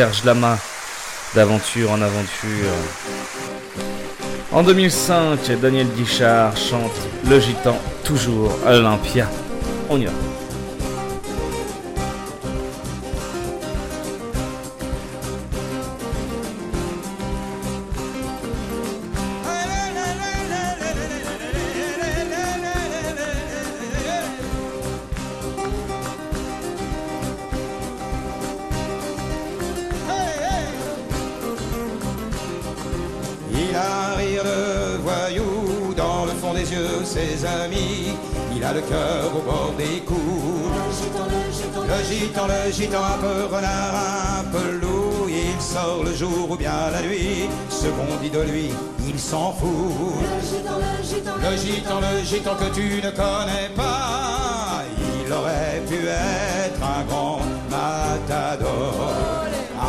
Serge 0.00 0.24
Lama 0.24 0.56
d'aventure 1.34 1.90
en 1.90 2.00
aventure. 2.00 2.72
En 4.50 4.62
2005, 4.62 5.60
Daniel 5.60 5.88
Guichard 5.88 6.56
chante 6.56 6.96
Le 7.28 7.38
Gitan, 7.38 7.76
toujours 8.02 8.50
à 8.66 8.72
l'Olympia. 8.72 9.28
On 9.90 10.00
y 10.00 10.06
va. 10.06 10.39
Gitan 52.40 52.56
que 52.56 52.70
tu 52.74 53.02
ne 53.02 53.10
connais 53.10 53.68
pas. 53.76 54.82
Il 55.24 55.32
aurait 55.32 55.82
pu 55.88 56.06
être 56.06 56.82
un 56.82 57.04
grand 57.04 57.40
matador. 57.70 59.14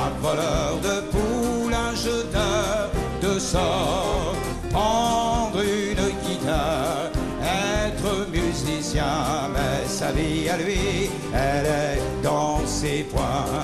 Un 0.03 0.09
voleur 0.21 0.77
de 0.83 1.01
poules, 1.11 1.73
un 1.73 1.95
jeteur 1.95 2.89
de 3.21 3.39
sorts. 3.39 4.35
Prendre 4.71 5.61
une 5.61 6.05
guitare, 6.23 7.09
être 7.43 8.29
musicien. 8.31 9.49
Mais 9.53 9.87
sa 9.87 10.11
vie 10.11 10.49
à 10.49 10.57
lui, 10.57 11.09
elle 11.33 11.65
est 11.65 12.23
dans 12.23 12.65
ses 12.65 13.03
poings. 13.03 13.63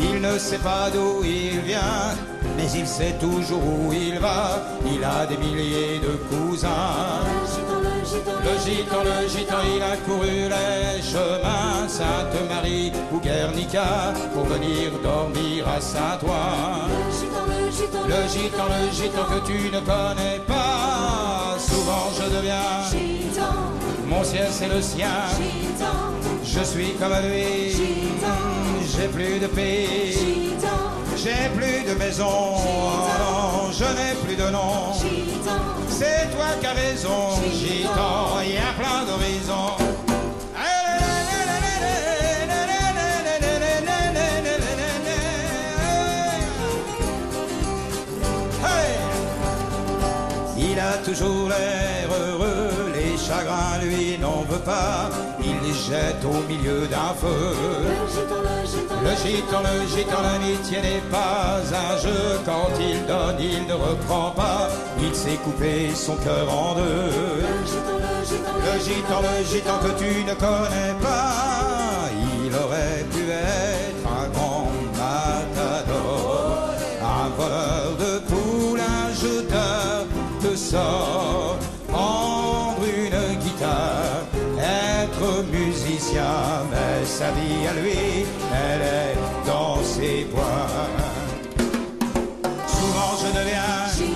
Il 0.00 0.20
ne 0.20 0.38
sait 0.38 0.58
pas 0.58 0.90
d'où 0.92 1.22
il 1.24 1.60
vient, 1.60 2.14
mais 2.56 2.68
il 2.74 2.86
sait 2.86 3.14
toujours 3.20 3.62
où 3.62 3.92
il 3.92 4.18
va. 4.18 4.60
Il 4.92 5.04
a 5.04 5.26
des 5.26 5.36
milliers 5.36 6.00
de 6.00 6.16
cousins. 6.28 7.22
Le 8.14 8.54
gitan, 8.64 9.02
le 9.04 9.28
gitan, 9.28 9.62
il 9.74 9.82
a 9.82 9.96
couru 10.06 10.48
les 10.48 11.02
chemins. 11.02 11.88
Sainte-Marie 11.88 12.92
ou 13.12 13.20
Guernica 13.20 14.12
pour 14.32 14.44
venir 14.44 14.90
dormir 15.02 15.68
à 15.68 15.80
Saint-Ouen. 15.80 16.88
Le 18.08 18.28
gitan, 18.28 18.64
le 18.74 18.90
gitan 18.90 19.24
que 19.24 19.46
tu 19.46 19.70
ne 19.70 19.80
connais 19.80 20.40
pas, 20.46 21.56
souvent 21.58 22.10
je 22.18 22.36
deviens. 22.36 22.82
Mon 24.06 24.24
ciel 24.24 24.48
c'est 24.50 24.68
le 24.68 24.82
sien, 24.82 25.06
je 26.44 26.62
suis 26.64 26.92
comme 26.94 27.12
lui. 27.28 27.76
J'ai 28.96 29.08
plus 29.08 29.38
de 29.40 29.46
pays, 29.46 30.54
j'ai 31.24 31.48
plus 31.56 31.90
de 31.90 31.98
maison, 31.98 32.56
je 33.72 33.84
n'ai 33.84 34.14
plus 34.24 34.36
de 34.36 34.50
nom. 34.50 34.92
C'est 35.88 36.28
toi 36.34 36.48
qui 36.60 36.66
as 36.66 36.72
raison, 36.72 37.40
gitan, 37.50 38.40
il 38.44 38.52
y 38.52 38.58
a 38.58 38.72
plein 38.78 39.04
d'horizons. 39.06 39.76
Il 50.58 50.80
a 50.80 50.98
toujours 51.04 51.48
l'air 51.48 52.08
heureux, 52.10 52.92
les 52.94 53.16
chagrins 53.16 53.78
lui 53.82 54.18
n'en 54.18 54.42
veut 54.42 54.64
pas, 54.64 55.08
il 55.40 55.63
jette 55.88 56.24
au 56.24 56.40
milieu 56.48 56.86
d'un 56.86 57.12
feu. 57.20 57.54
Le 59.04 59.10
gitan, 59.22 59.60
le 59.68 59.86
gitan, 59.94 60.22
l'amitié 60.22 60.78
n'est 60.80 61.08
pas 61.10 61.60
un 61.60 61.98
jeu, 61.98 62.40
quand 62.44 62.70
il 62.80 63.04
donne, 63.06 63.40
il 63.40 63.66
ne 63.66 63.74
reprend 63.74 64.30
pas, 64.30 64.68
il 65.00 65.14
s'est 65.14 65.40
coupé 65.44 65.90
son 65.94 66.16
cœur 66.16 66.46
en 66.50 66.74
deux. 66.74 67.42
Le 68.66 68.74
gitan, 68.86 69.20
le 69.20 69.44
gitan. 69.44 69.78
Que 69.84 69.92
tu 69.98 70.24
ne 70.24 70.34
connais 70.34 70.94
pas, 71.02 72.08
il 72.44 72.52
aurait 72.54 73.04
pu 73.12 73.22
être 73.30 74.06
un 74.20 74.28
grand 74.28 74.70
matador, 74.92 76.70
un 77.02 77.28
voleur 77.36 77.88
de 77.98 78.12
poules, 78.28 78.80
un 78.80 79.08
jeteur 79.12 80.06
de 80.42 80.56
sorts, 80.56 81.33
à 87.66 87.72
lui, 87.74 88.26
elle 88.52 88.82
est 88.82 89.16
dans 89.46 89.82
ses 89.82 90.26
poings. 90.32 90.92
Souvent 92.66 93.12
je 93.22 93.28
deviens, 93.38 94.08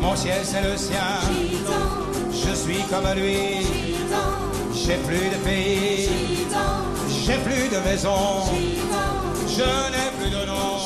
mon 0.00 0.14
ciel 0.16 0.40
c'est 0.42 0.62
le 0.62 0.76
sien, 0.76 1.20
je 2.30 2.54
suis 2.54 2.82
comme 2.90 3.08
lui, 3.16 3.66
j'ai 4.74 4.96
plus 5.08 5.28
de 5.30 5.38
pays, 5.44 6.08
j'ai 7.24 7.38
plus 7.38 7.68
de 7.68 7.78
maison, 7.88 8.42
je 9.46 9.68
n'ai 9.92 10.10
plus 10.18 10.30
de 10.30 10.46
nom. 10.46 10.78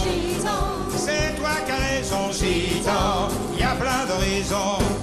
C'est 0.96 1.36
toi 1.36 1.50
qui 1.64 1.72
as 1.72 1.96
raison, 1.96 2.32
gitan, 2.32 3.28
il 3.54 3.60
y 3.60 3.62
a 3.64 3.74
plein 3.74 4.06
d'horizons. 4.08 4.95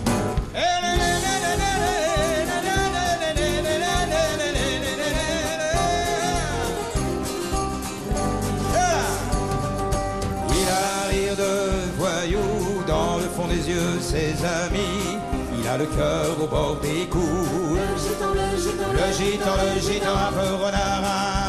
A 15.73 15.77
le 15.77 15.85
cœur 15.85 16.35
au 16.41 16.47
bord 16.47 16.77
des 16.81 17.07
coups. 17.07 17.49
Le 17.79 19.07
gitan, 19.17 19.55
le 19.63 19.81
gitan, 19.81 20.15
un 20.27 20.31
peu 20.31 20.63
renard, 20.63 21.03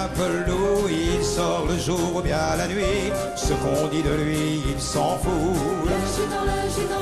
un 0.04 0.08
peu 0.16 0.50
loup, 0.50 0.88
il 0.88 1.22
sort 1.22 1.64
le 1.68 1.78
jour 1.78 2.16
ou 2.16 2.20
bien 2.22 2.56
la 2.56 2.66
nuit. 2.66 3.12
Ce 3.37 3.52
qu'on 3.52 3.88
dit 3.88 4.02
de 4.02 4.14
lui, 4.14 4.62
il 4.72 4.80
s'en 4.80 5.18
fout. 5.18 5.90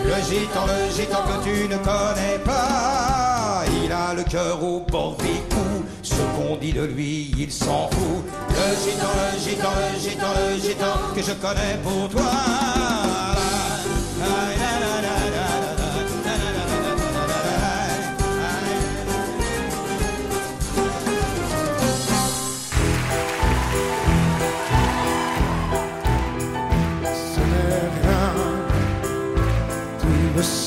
Le 0.05 0.17
gitan, 0.29 0.65
le 0.67 0.95
gitan 0.97 1.23
que 1.29 1.45
tu 1.45 1.69
ne 1.69 1.77
connais 1.77 2.39
pas, 2.45 3.65
il 3.85 3.93
a 3.93 4.15
le 4.15 4.25
cœur 4.25 4.63
au 4.63 4.81
bord 4.81 5.17
des 5.19 5.41
coups. 5.55 5.87
Ce 6.03 6.23
qu'on 6.35 6.57
dit 6.57 6.73
de 6.73 6.83
lui, 6.83 7.31
il 7.39 7.53
s'en 7.53 7.89
fout. 7.91 8.25
Le 8.49 8.69
gitan, 8.85 9.13
le 9.19 9.39
gitan, 9.39 9.73
le 9.81 10.01
gitan, 10.01 10.33
le 10.39 10.61
gitan 10.61 10.97
que 11.15 11.23
je 11.23 11.33
connais 11.35 11.79
pour 11.85 12.09
toi. 12.09 12.92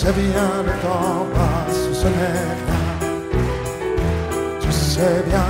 Sais 0.06 0.12
bien, 0.12 0.50
le 0.64 0.72
temps 0.84 1.26
passe, 1.34 2.00
ce 2.02 2.08
n'est 2.08 2.34
rien. 2.58 3.10
Tu 4.60 4.72
sais 4.72 5.24
bien, 5.28 5.50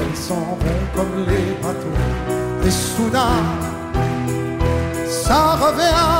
elles 0.00 0.16
s'en 0.16 0.56
vont 0.60 0.82
comme 0.94 1.26
les 1.26 1.48
bateaux. 1.62 1.98
Et 2.64 2.70
soudain, 2.70 3.42
ça 5.08 5.56
revient 5.64 6.18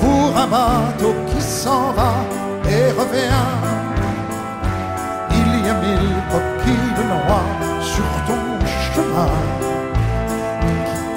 pour 0.00 0.36
un 0.36 0.48
bateau 0.48 1.14
qui 1.28 1.40
s'en 1.40 1.92
va 1.92 2.14
et 2.68 2.90
revient. 3.00 3.50
Il 5.30 5.64
y 5.64 5.68
a 5.68 5.74
mille 5.84 6.16
coquilles 6.32 6.94
noix 7.08 7.46
sur 7.80 8.08
ton 8.26 8.42
chemin 8.92 9.32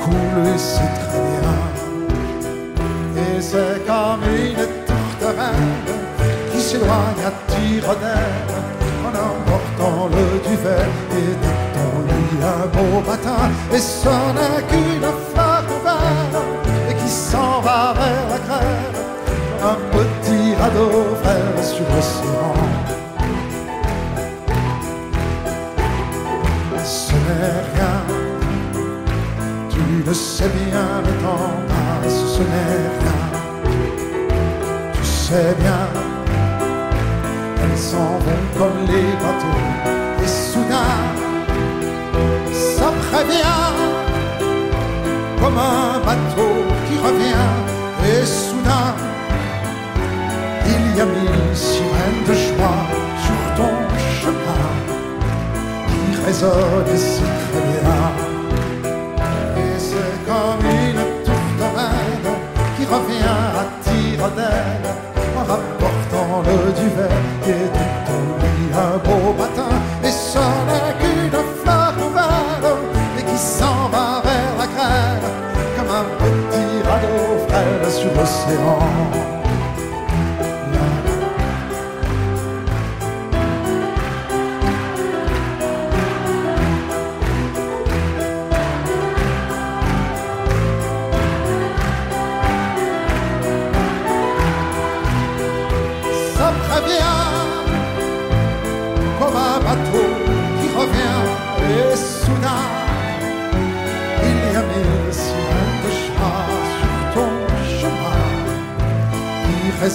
coule 0.04 0.48
et 0.54 0.58
c'est 0.58 1.25
c'est 3.42 3.86
comme 3.86 4.24
une 4.24 4.66
tourterelle 4.86 5.96
qui 6.52 6.62
s'éloigne 6.62 7.24
à 7.26 7.32
tire 7.52 7.96
d'aile 8.02 8.56
en 9.06 9.10
emportant 9.10 10.10
le 10.10 10.50
duvet 10.50 10.88
et 11.12 11.32
dans 11.44 11.66
ton 11.76 11.92
lit 12.08 12.44
un 12.44 12.68
beau 12.68 13.02
matin. 13.10 13.50
Et 13.74 13.80
ce 13.80 14.16
n'est 14.38 14.64
qu'une 14.70 15.10
fleur 15.34 15.64
nouvelle 15.64 16.42
et 16.90 16.94
qui 16.94 17.10
s'en 17.10 17.62
va 17.62 17.94
vers 17.94 18.28
la 18.30 18.40
grève. 18.48 19.00
Un 19.64 19.78
petit 19.96 20.56
radeau 20.56 21.16
vert 21.24 21.64
sur 21.64 21.86
l'océan. 21.94 22.54
Ce 26.84 27.14
n'est 27.14 27.62
rien 27.74 28.16
le 30.06 30.14
sais 30.14 30.50
bien, 30.50 31.02
le 31.04 31.12
temps 31.24 31.52
passe, 31.68 32.38
ce 32.38 32.42
n'est 32.42 32.90
rien. 33.00 33.05
Sais 35.28 35.56
bien, 35.60 35.88
elles 37.64 37.78
s'en 37.80 38.20
vont 38.26 38.46
comme 38.60 38.86
les 38.86 39.12
bateaux, 39.24 40.24
et 40.24 40.28
soudain, 40.28 41.02
ça 42.54 42.92
prévient, 43.10 43.74
comme 45.42 45.58
un 45.58 46.00
bateau 46.06 46.54
qui 46.88 47.00
revient, 47.00 47.54
et 48.08 48.24
soudain, 48.24 48.94
il 50.68 50.96
y 50.96 51.02
a 51.02 51.06
mille 51.06 51.56
sirènes 51.56 52.24
de 52.28 52.34
joie 52.34 52.86
sur 53.26 53.40
ton 53.58 53.76
chemin 54.22 54.70
qui 55.88 56.24
résonnent 56.24 56.98
si 56.98 57.24
très 57.24 57.82
bien. 57.82 58.25
Rapportant 66.36 66.66
le 66.66 66.72
duvet 66.74 67.10
qui 67.44 67.50
était 67.50 68.76
un 68.76 68.98
beau 68.98 69.34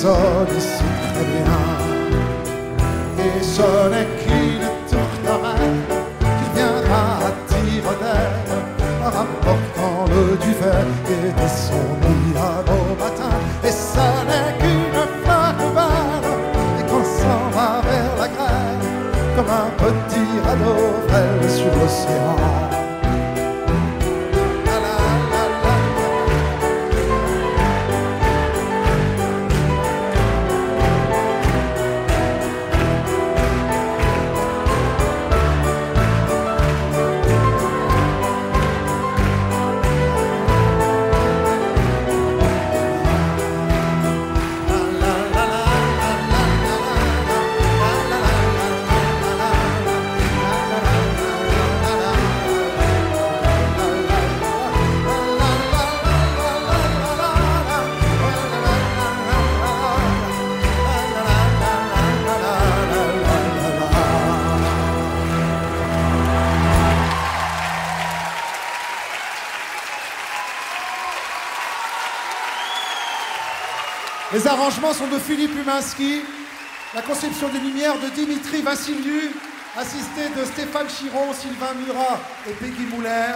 qui 0.01 0.07
résonnent 0.07 0.61
si 0.61 0.85
très 1.13 1.25
bien 1.25 1.61
et 3.19 3.43
ce 3.43 3.89
n'est 3.91 4.11
qu'une 4.19 4.67
tourterelle 4.89 5.81
qui 6.21 6.47
viendra 6.57 7.05
à 7.19 7.33
tire 7.49 7.91
d'aile 8.01 8.51
en 9.05 9.11
rapportant 9.11 10.05
le 10.09 10.37
duvet 10.39 10.89
et 11.11 11.33
de 11.33 11.49
son 11.49 12.00
arrangements 74.71 74.93
sont 74.93 75.09
de 75.09 75.19
Philippe 75.19 75.51
Huminski, 75.51 76.23
la 76.95 77.03
conception 77.03 77.49
des 77.49 77.59
lumières 77.59 77.99
de 77.99 78.09
Dimitri 78.11 78.63
Vassiliou, 78.63 79.33
assisté 79.77 80.29
de 80.39 80.45
Stéphane 80.45 80.89
Chiron, 80.89 81.33
Sylvain 81.33 81.75
Murat 81.75 82.21
et 82.49 82.53
Peggy 82.53 82.87
Mouler. 82.93 83.35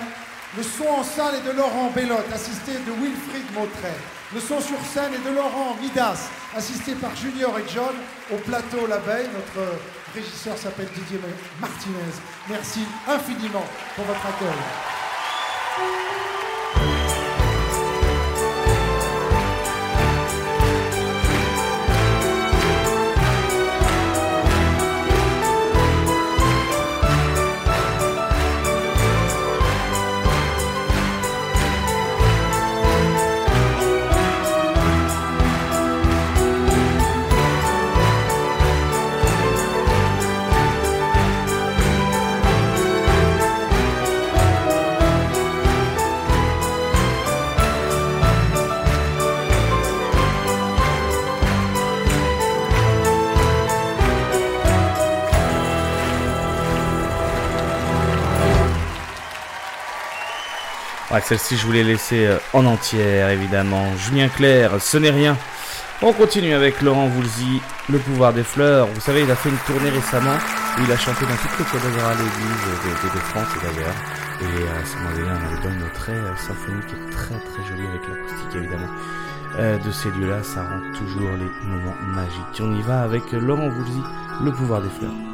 Le 0.56 0.62
son 0.62 0.86
en 0.86 1.02
salle 1.02 1.34
est 1.34 1.52
de 1.52 1.56
Laurent 1.56 1.90
Bellotte, 1.92 2.32
assisté 2.32 2.72
de 2.74 2.92
Wilfried 2.92 3.52
Mautret. 3.52 3.96
Le 4.32 4.40
son 4.40 4.60
sur 4.60 4.78
scène 4.92 5.12
est 5.12 5.28
de 5.28 5.34
Laurent 5.34 5.76
Midas, 5.82 6.28
assisté 6.56 6.94
par 6.94 7.16
Junior 7.16 7.58
et 7.58 7.64
John. 7.74 7.96
Au 8.32 8.36
plateau 8.36 8.86
l'abeille, 8.86 9.26
notre 9.34 9.74
régisseur 10.14 10.56
s'appelle 10.56 10.88
Didier 10.94 11.18
Martinez. 11.60 12.14
Merci 12.48 12.82
infiniment 13.08 13.66
pour 13.96 14.04
votre 14.04 14.24
accueil. 14.24 14.60
Ouais, 61.15 61.21
celle-ci, 61.21 61.56
je 61.56 61.65
voulais 61.65 61.85
laisser 61.85 62.27
euh, 62.27 62.38
en 62.52 62.67
entière, 62.67 63.31
évidemment. 63.31 63.96
Julien 63.96 64.27
Clerc, 64.27 64.81
ce 64.81 64.98
n'est 64.98 65.12
rien. 65.12 65.37
On 66.02 66.12
continue 66.12 66.54
avec 66.54 66.83
Laurent 66.83 67.06
Voulzy, 67.06 67.62
Le 67.88 68.00
pouvoir 68.00 68.33
des 68.33 68.42
fleurs. 68.42 68.88
Vous 68.88 69.00
savez, 69.00 69.23
il 69.23 69.31
a 69.31 69.37
fait 69.37 69.48
une 69.48 69.58
tournée 69.58 69.90
récemment 69.90 70.35
où 70.77 70.83
il 70.85 70.90
a 70.90 70.96
chanté 70.96 71.25
dans 71.25 71.37
toutes 71.37 71.56
les 71.56 71.65
cathédrales 71.67 72.17
églises 72.17 72.65
de, 72.67 73.08
de, 73.08 73.15
de 73.15 73.21
France 73.21 73.46
et 73.54 73.65
d'ailleurs. 73.65 73.94
Et 74.40 74.65
euh, 74.65 74.85
ça 74.85 74.98
m'a 74.98 75.12
donné 75.12 75.29
un 75.31 75.54
album 75.54 75.88
très 75.94 76.12
euh, 76.12 76.37
symphonique 76.37 76.90
et 76.90 77.10
très 77.12 77.38
très 77.38 77.65
joli 77.69 77.87
avec 77.87 78.02
l'acoustique 78.08 78.56
évidemment. 78.56 78.90
Euh, 79.56 79.79
de 79.79 79.92
ces 79.92 80.10
lieux-là, 80.10 80.42
ça 80.42 80.65
rend 80.65 80.81
toujours 80.98 81.31
les 81.31 81.69
moments 81.69 81.94
magiques. 82.08 82.60
On 82.60 82.75
y 82.75 82.83
va 82.83 83.02
avec 83.02 83.31
Laurent 83.31 83.69
Voulzy, 83.69 84.02
Le 84.42 84.50
pouvoir 84.50 84.83
des 84.83 84.90
fleurs. 84.90 85.33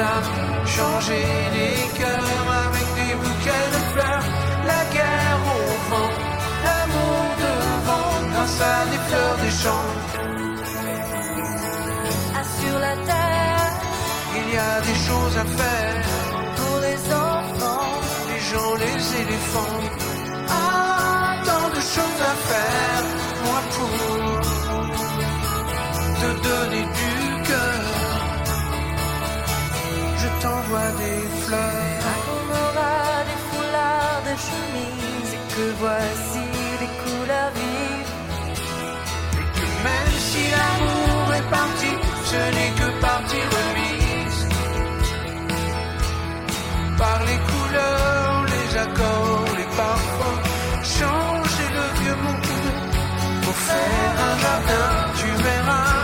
Âmes, 0.00 0.32
changer 0.66 1.24
les 1.56 1.76
cœurs 1.98 2.48
avec 2.66 2.86
des 2.98 3.14
bouquets 3.22 3.68
de 3.74 3.80
fleurs. 3.92 4.26
La 4.70 4.82
guerre 4.94 5.42
au 5.56 5.62
vent, 5.90 6.12
l'amour 6.64 7.22
devant, 7.44 8.12
grâce 8.32 8.60
à 8.60 8.78
des 8.90 9.00
fleurs 9.08 9.38
des 9.44 9.54
champs. 9.62 9.90
Sur 12.60 12.78
la 12.78 12.94
terre, 13.10 13.72
Il 14.36 14.46
y 14.54 14.58
a 14.58 14.80
des 14.88 14.98
choses 15.08 15.36
à 15.44 15.46
faire, 15.58 15.96
pour 16.56 16.76
les 16.86 17.00
enfants, 17.30 17.92
les 18.30 18.40
gens, 18.50 18.74
les 18.84 19.00
éléphants. 19.22 19.80
Ah, 20.48 21.40
tant 21.48 21.68
de 21.76 21.80
choses 21.94 22.22
à 22.32 22.34
faire, 22.50 23.04
moi 23.44 23.60
pour 23.74 23.92
te 26.20 26.30
donner 26.48 26.84
du 26.98 26.99
t'envoie 30.60 30.90
des 30.98 31.22
fleurs. 31.44 32.04
on 32.36 32.44
aura 32.62 33.24
des 33.28 33.40
foulards, 33.48 34.22
des 34.28 34.38
chemises, 34.48 35.32
et 35.36 35.54
que 35.54 35.66
voici 35.78 36.44
les 36.80 36.92
couleurs 37.02 37.52
vives. 37.58 38.14
Même 39.88 40.14
si 40.28 40.42
l'amour 40.54 41.34
est 41.38 41.48
parti, 41.50 41.90
ce 42.30 42.40
n'est 42.56 42.74
que 42.80 43.00
partie 43.00 43.44
remise. 43.56 44.40
Par 46.98 47.18
les 47.28 47.40
couleurs, 47.50 48.44
les 48.54 48.68
accords, 48.84 49.50
les 49.60 49.70
parfums, 49.82 50.40
changer 50.98 51.68
le 51.78 51.86
vieux 52.00 52.18
monde 52.24 52.46
pour 53.42 53.56
faire 53.68 54.14
un 54.28 54.36
jardin. 54.44 54.88
Tu 55.20 55.28
verras, 55.42 55.99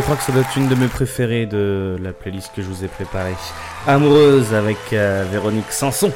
Je 0.00 0.04
crois 0.06 0.16
que 0.16 0.22
ça 0.22 0.32
doit 0.32 0.40
être 0.40 0.56
une 0.56 0.66
de 0.66 0.74
mes 0.74 0.86
préférées 0.86 1.44
de 1.44 1.98
la 2.02 2.14
playlist 2.14 2.52
que 2.56 2.62
je 2.62 2.66
vous 2.68 2.84
ai 2.84 2.88
préparée. 2.88 3.36
Amoureuse 3.86 4.54
avec 4.54 4.78
euh, 4.94 5.26
Véronique 5.30 5.70
Sanson. 5.70 6.10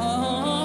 Oh. 0.00 0.57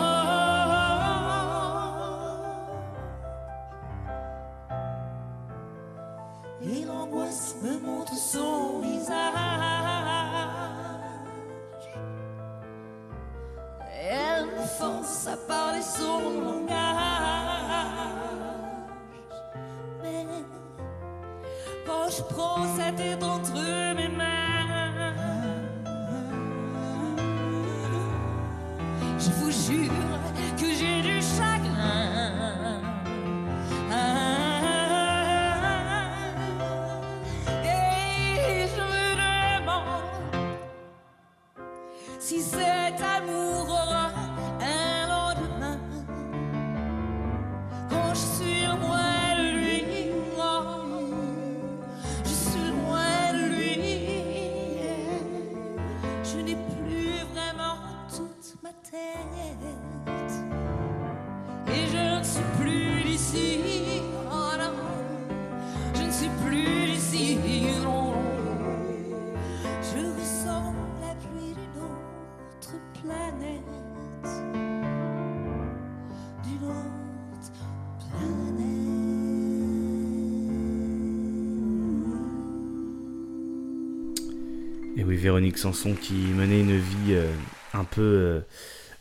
Véronique 85.23 85.57
Sanson 85.57 85.95
qui 85.95 86.15
menait 86.15 86.59
une 86.59 86.77
vie 86.77 87.13
euh, 87.13 87.31
un 87.73 87.85
peu, 87.85 88.01
euh, 88.01 88.41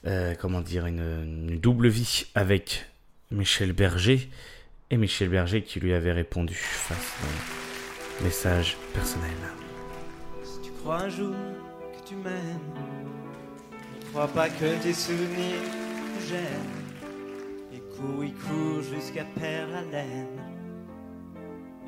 euh, 0.07 0.35
comment 0.39 0.61
dire, 0.61 0.87
une, 0.87 1.01
une 1.01 1.59
double 1.59 1.89
vie 1.89 2.27
avec 2.37 2.87
Michel 3.33 3.73
Berger. 3.73 4.31
Et 4.93 4.99
Michel 4.99 5.31
Berger 5.31 5.63
qui 5.63 5.81
lui 5.81 5.93
avait 5.93 6.13
répondu 6.13 6.55
face 6.55 6.97
à 6.97 8.21
un 8.21 8.25
message 8.25 8.77
personnel. 8.95 9.31
Si 10.45 10.61
tu 10.61 10.71
crois 10.71 11.01
un 11.01 11.09
jour 11.09 11.35
que 11.93 12.09
tu 12.09 12.15
m'aimes, 12.15 12.71
ne 13.73 14.11
crois 14.11 14.29
pas 14.29 14.49
que 14.49 14.81
tes 14.81 14.95
souvenirs 14.95 15.73
gênent. 16.29 17.75
Et 17.75 17.81
cours, 17.97 18.23
court 18.47 18.83
jusqu'à 18.95 19.25
perdre 19.25 19.73
la 19.73 19.83
laine 19.83 20.39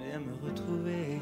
et 0.02 0.12
à 0.12 0.18
me 0.18 0.34
retrouver. 0.44 1.20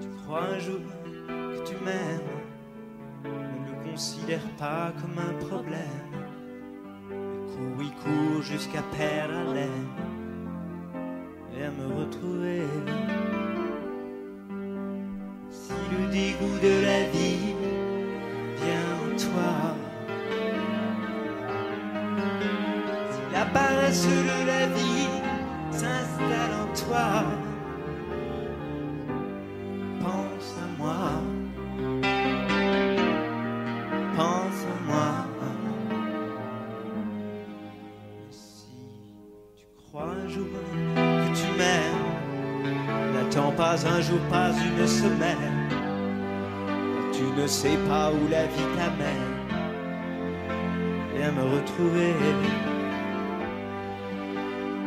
Tu 0.00 0.08
crois 0.22 0.42
un 0.54 0.58
jour 0.58 0.80
que 1.26 1.68
tu 1.68 1.74
m'aimes, 1.84 2.20
ne 3.24 3.70
le 3.70 3.90
considère 3.90 4.46
pas 4.58 4.92
comme 5.00 5.18
un 5.18 5.34
problème. 5.46 6.12
Et 7.10 7.14
cours, 7.52 7.82
il 7.82 7.92
court 8.02 8.42
jusqu'à 8.42 8.82
perdre 8.96 9.32
la 9.32 9.54
laine 9.54 9.88
et 11.56 11.64
à 11.64 11.70
me 11.70 11.86
retrouver. 12.00 12.62
Si 15.50 15.72
le 15.92 16.10
dégoût 16.10 16.58
de 16.62 16.74
la 16.84 17.08
vie 17.10 17.54
vient 18.60 18.90
en 19.02 19.16
toi, 19.16 19.74
si 23.10 23.20
la 23.32 23.44
paresse 23.46 24.06
de 24.06 24.46
la 24.46 24.65
un 43.86 44.00
jour, 44.00 44.18
pas 44.30 44.50
une 44.50 44.86
semaine. 44.86 45.68
Tu 47.12 47.22
ne 47.40 47.46
sais 47.46 47.78
pas 47.88 48.10
où 48.10 48.28
la 48.28 48.44
vie 48.44 48.68
t'amène. 48.76 49.34
Viens 51.14 51.32
me 51.32 51.44
retrouver. 51.54 52.14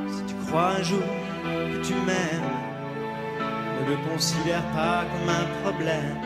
Si 0.07 0.23
tu 0.25 0.35
crois 0.45 0.71
un 0.79 0.83
jour 0.83 1.09
que 1.43 1.87
tu 1.87 1.93
m'aimes, 1.93 2.55
ne 3.79 3.91
le 3.91 3.97
considère 4.11 4.63
pas 4.75 5.05
comme 5.09 5.29
un 5.29 5.47
problème. 5.63 6.17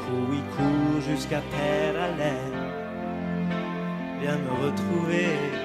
Cours, 0.00 0.56
cours 0.56 1.00
jusqu'à 1.08 1.42
perdre 1.50 2.00
haleine. 2.00 2.64
Viens 4.20 4.38
me 4.38 4.66
retrouver. 4.66 5.63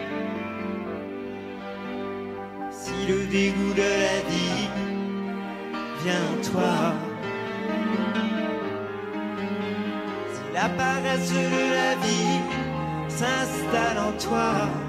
Toi, 6.52 6.94
si 10.34 10.54
la 10.54 10.70
paresse 10.70 11.32
de 11.32 11.46
la 11.80 11.96
vie 12.04 12.40
s'installe 13.10 14.00
en 14.08 14.12
toi, 14.18 14.89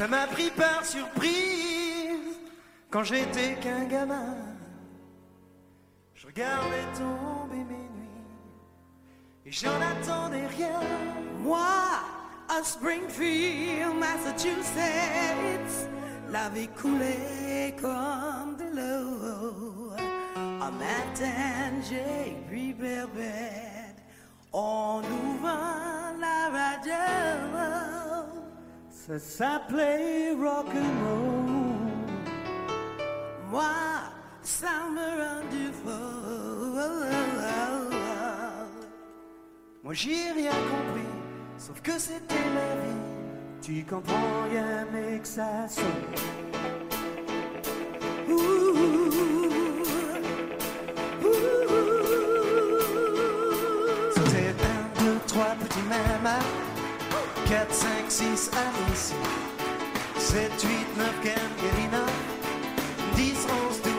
Ça 0.00 0.08
m'a 0.08 0.26
pris 0.26 0.50
par 0.52 0.82
surprise 0.82 2.40
quand 2.88 3.04
j'étais 3.04 3.52
qu'un 3.60 3.84
gamin. 3.84 4.34
Je 6.14 6.26
regardais 6.26 6.86
tomber 6.96 7.62
mes 7.68 7.86
nuits 7.98 8.24
et 9.44 9.52
j'en 9.52 9.78
attendais 9.78 10.46
rien. 10.46 10.80
Moi, 11.40 11.60
à 12.48 12.64
Springfield, 12.64 13.94
Massachusetts, 13.98 15.90
la 16.30 16.48
vie 16.48 16.68
coulait 16.68 17.76
comme 17.78 18.56
de 18.56 18.74
l'eau. 18.74 19.92
Un 20.38 20.70
matin, 20.70 21.76
j'ai 21.90 22.38
pris 22.48 22.72
bed 22.72 23.96
en 24.50 25.02
ouvrant 25.02 26.16
la 26.18 26.48
radio. 26.58 28.19
Ça 29.10 29.18
s'appelait 29.18 30.30
rock'n'roll. 30.34 31.90
Moi, 33.50 33.64
ça 34.40 34.68
me 34.94 35.00
rend 35.00 35.42
du 35.50 35.66
fou. 35.72 35.90
Moi 39.82 39.94
j'ai 39.94 40.30
rien 40.30 40.52
compris, 40.52 41.10
sauf 41.58 41.80
que 41.80 41.98
c'était 41.98 42.34
la 42.54 42.76
vie. 42.76 43.02
Tu 43.60 43.84
comprends 43.84 44.44
rien 44.48 44.86
mais 44.92 45.18
que 45.18 45.26
ça 45.26 45.66
sonne. 45.66 45.84
C'était 54.14 54.54
un, 54.70 55.02
deux, 55.02 55.18
trois 55.26 55.56
petits 55.56 55.82
mamas. 55.88 56.69
4, 57.50 57.66
5, 57.66 58.08
6 58.08 58.50
Alice 58.54 59.12
7, 60.16 60.48
8, 60.56 60.96
9, 60.96 61.20
Gangarina 61.24 62.06
10, 63.16 63.44
11, 63.44 63.80
12 63.82 63.89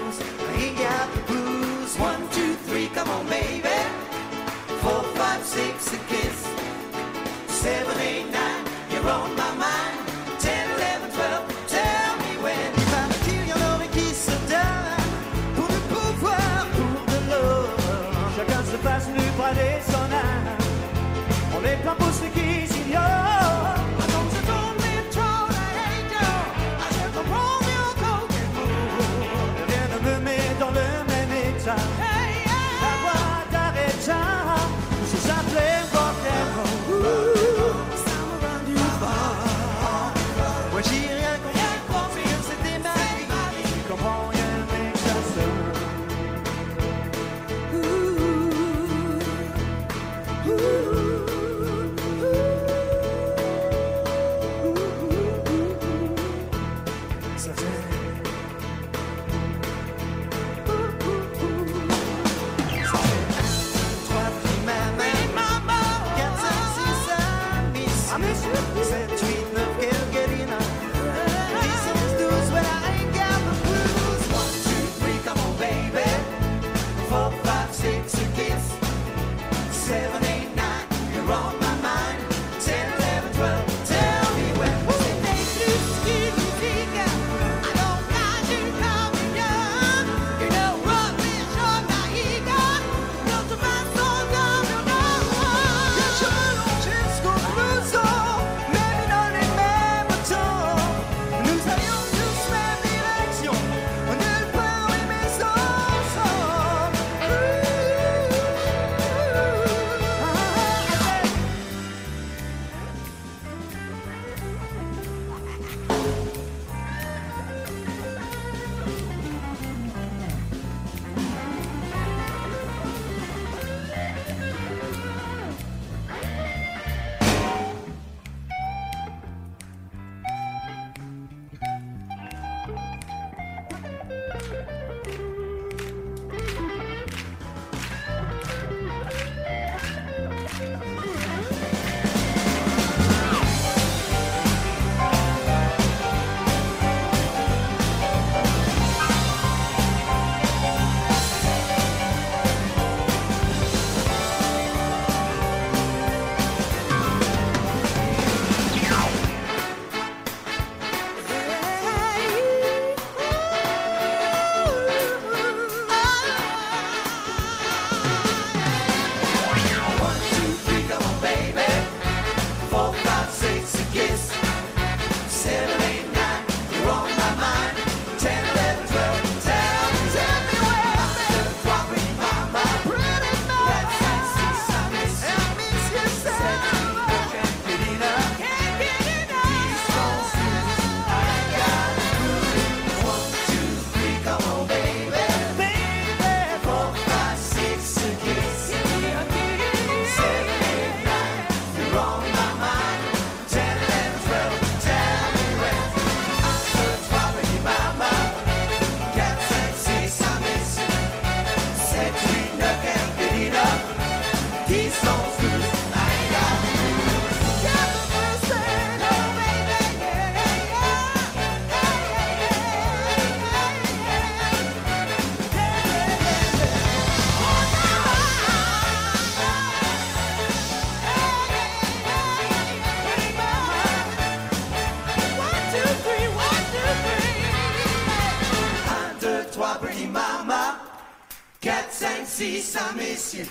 messieurs. 243.12 243.48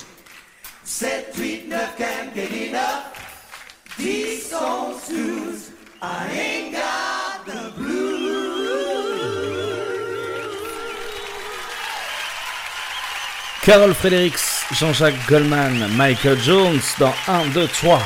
7, 0.85 1.37
8, 1.37 1.69
9, 1.69 1.89
can't 1.99 2.35
get 2.35 2.51
enough. 2.51 3.05
These 3.99 4.47
songs, 4.47 5.07
twos, 5.07 5.71
I 6.01 6.29
ain't 6.33 6.73
got 6.73 7.45
the 7.45 7.71
blues. 7.77 8.01
Carol 13.63 13.93
Fredericks, 13.93 14.65
Jean-Jacques 14.73 15.27
Goldman, 15.29 15.95
Michael 15.95 16.39
Jones 16.39 16.81
dans 16.99 17.15
1, 17.29 17.49
2, 17.49 17.69
3. 17.69 18.03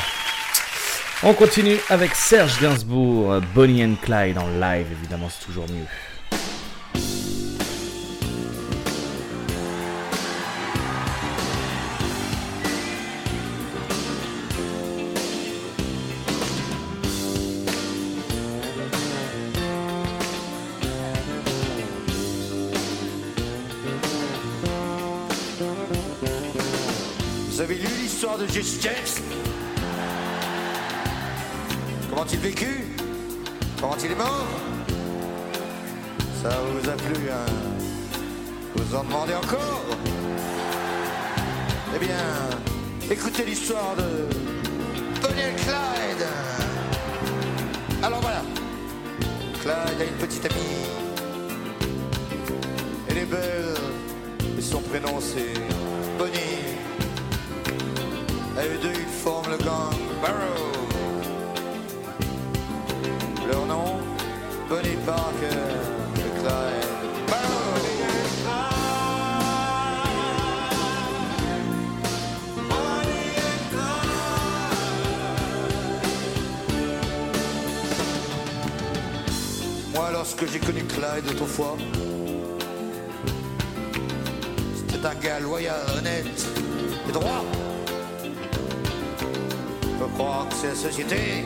On 1.22 1.34
continue 1.34 1.78
avec 1.88 2.14
Serge 2.16 2.60
Gainsbourg, 2.60 3.40
Bonnie 3.54 3.84
and 3.84 3.96
Clyde 4.02 4.36
en 4.36 4.48
live, 4.58 4.88
évidemment, 4.90 5.28
c'est 5.30 5.46
toujours 5.46 5.66
mieux. 5.70 5.86
Un 85.06 85.14
gars 85.16 85.40
loyal, 85.40 85.76
honnête 85.98 86.46
et 87.08 87.12
droit. 87.12 87.44
Je 89.82 90.04
crois 90.14 90.46
que 90.48 90.54
c'est 90.54 90.68
la 90.68 90.74
société 90.74 91.44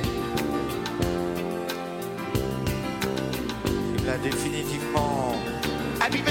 qui 3.96 4.04
l'a 4.04 4.18
définitivement 4.18 5.34
abîmé. 6.00 6.24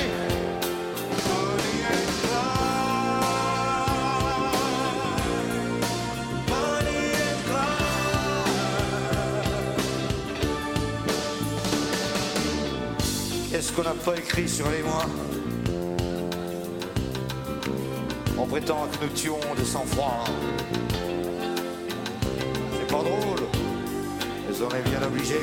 Qu'est-ce 13.51 13.71
qu'on 13.73 13.83
n'a 13.83 13.91
pas 13.91 14.15
écrit 14.15 14.47
sur 14.47 14.69
les 14.69 14.83
mois? 14.83 15.05
Que 18.65 19.05
nous 19.05 19.11
tuons 19.13 19.55
de 19.57 19.63
sang-froid. 19.63 20.23
C'est 22.73 22.87
pas 22.87 23.03
drôle, 23.03 23.47
mais 24.49 24.61
on 24.61 24.69
est 24.69 24.89
bien 24.89 25.03
obligé 25.05 25.35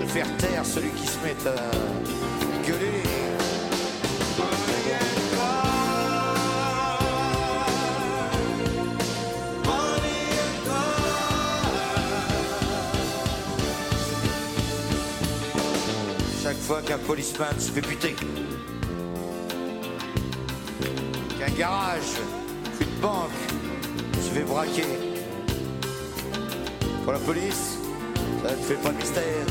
de 0.00 0.06
faire 0.06 0.36
taire 0.38 0.64
celui 0.64 0.90
qui 0.90 1.06
se 1.06 1.18
met 1.18 1.36
à 1.46 2.66
gueuler. 2.66 3.02
Chaque 16.42 16.56
fois 16.58 16.80
qu'un 16.80 16.98
policeman 16.98 17.48
se 17.58 17.72
fait 17.72 17.80
buter, 17.80 18.14
garage, 21.56 22.12
qu'une 22.78 23.00
banque 23.00 23.30
se 24.14 24.30
fait 24.30 24.42
braquer, 24.44 24.84
pour 27.04 27.12
la 27.12 27.18
police, 27.18 27.78
ça 28.42 28.50
ne 28.50 28.62
fait 28.62 28.74
pas 28.74 28.90
de 28.90 28.96
mystère. 28.96 29.46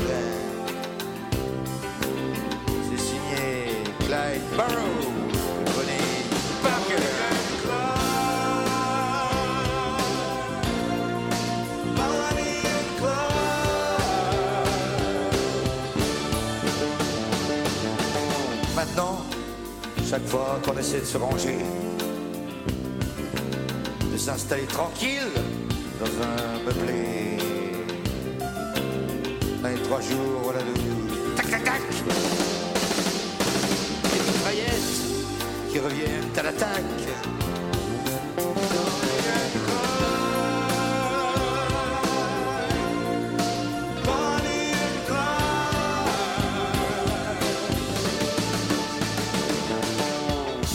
C'est 2.90 3.00
signé 3.00 3.82
Clyde 4.00 4.56
Barrow. 4.56 5.16
Maintenant, 18.76 19.24
chaque 20.08 20.26
fois 20.26 20.60
qu'on 20.62 20.76
essaie 20.78 21.00
de 21.00 21.06
se 21.06 21.16
ranger, 21.16 21.56
de 21.56 21.85
s'installer 24.26 24.66
tranquille 24.66 25.30
dans 26.00 26.06
un 26.06 26.58
meublé, 26.64 27.36
dans 29.62 29.68
les 29.68 29.82
trois 29.82 30.00
jours, 30.00 30.40
voilà 30.42 30.58
le 30.62 31.36
tac 31.36 31.48
tac 31.48 31.64
tac, 31.64 31.80
des 34.02 34.20
mitraillettes 34.26 34.96
qui 35.70 35.78
reviennent 35.78 36.38
à 36.38 36.42
l'attaque. 36.42 36.82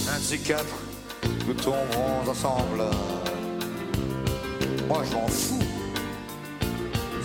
Un 0.08 0.20
de 0.20 0.24
ces 0.24 0.38
quatre, 0.38 0.78
nous 1.45 1.54
tomberons 1.54 2.30
ensemble. 2.30 2.84
Moi, 4.92 5.04
je 5.10 5.16
m'en 5.16 5.28
fous. 5.30 5.60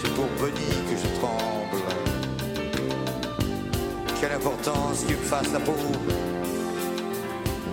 C'est 0.01 0.15
pour 0.15 0.27
Bonnie 0.39 0.77
que 0.89 0.97
je 1.03 1.19
tremble. 1.19 1.83
Quelle 4.21 4.31
importance 4.31 5.03
qu'il 5.05 5.17
me 5.17 5.23
fasse 5.23 5.53
la 5.53 5.59
peau. 5.59 5.73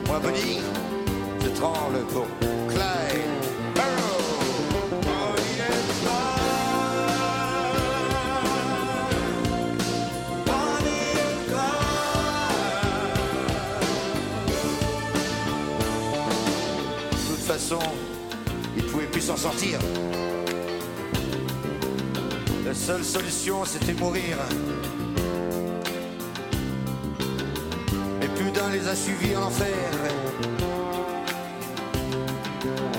Moi, 0.08 0.20
Bonnie, 0.20 0.62
je 1.44 1.50
tremble 1.50 2.00
pour 2.12 2.26
Clyde. 2.70 3.34
Façon, 17.46 17.78
s'en 19.24 19.38
sortir. 19.38 19.80
La 22.65 22.74
seule 22.74 23.05
solution, 23.05 23.63
c'était 23.63 23.93
mourir. 23.93 24.38
Et 28.21 28.28
plus 28.28 28.51
d'un 28.51 28.69
les 28.69 28.86
a 28.86 28.95
suivis 28.95 29.36
en 29.38 29.43
enfer. 29.43 29.67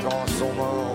Quand 0.02 0.26
sont 0.38 0.52
morts 0.54 0.94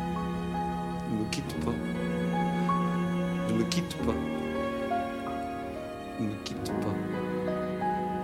Ne 1.11 1.17
me 1.17 1.25
quitte 1.29 1.53
pas, 1.65 1.73
ne 3.49 3.53
me 3.57 3.63
quitte 3.63 3.95
pas, 3.97 4.13
ne 6.19 6.25
me 6.25 6.35
quitte 6.45 6.71
pas, 6.81 6.95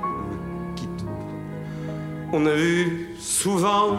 ne 0.03 0.33
me 0.33 0.75
quitte 0.75 1.05
pas. 1.05 2.31
On 2.31 2.45
a 2.45 2.53
vu 2.53 3.09
souvent 3.19 3.97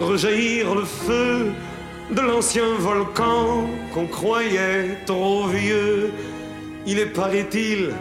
rejaillir 0.00 0.74
le 0.74 0.84
feu 0.84 1.52
de 2.10 2.20
l'ancien 2.20 2.74
volcan 2.78 3.68
qu'on 3.94 4.06
croyait 4.06 4.98
trop 5.06 5.46
vieux. 5.46 6.10
Il 6.84 6.98
est, 6.98 7.06
paraît-il, 7.06 7.94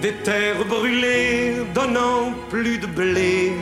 des 0.00 0.12
terres 0.22 0.64
brûlées 0.64 1.56
donnant 1.74 2.32
plus 2.50 2.78
de 2.78 2.86
blé 2.86 3.52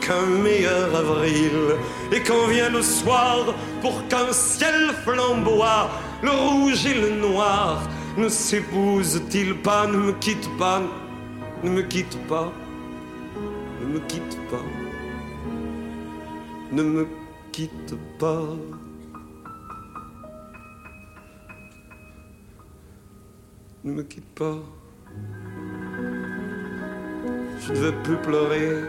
qu'un 0.00 0.26
meilleur 0.42 0.94
avril. 0.94 1.74
Et 2.12 2.20
quand 2.20 2.46
vient 2.46 2.70
le 2.70 2.82
soir 2.82 3.54
pour 3.80 4.06
qu'un 4.08 4.32
ciel 4.32 4.92
flamboie, 5.04 5.90
le 6.22 6.30
rouge 6.30 6.86
et 6.86 6.94
le 6.94 7.10
noir 7.16 7.82
ne 8.16 8.28
s'épousent-ils 8.28 9.54
pas 9.56 9.86
Ne 9.86 9.96
me 9.98 10.12
quitte 10.12 10.48
pas, 10.58 10.82
ne 11.62 11.70
me 11.70 11.82
quitte 11.82 12.18
pas, 12.28 12.52
ne 13.80 13.86
me 13.86 14.00
quitte 14.00 14.38
pas, 14.50 14.64
ne 16.72 16.82
me 16.82 17.06
quitte 17.52 17.94
pas. 18.18 18.56
Ne 23.84 23.92
me 23.92 24.02
quitte 24.02 24.34
pas. 24.34 24.58
Je 27.60 27.72
ne 27.72 27.78
veux 27.78 27.92
plus 28.02 28.16
pleurer. 28.16 28.84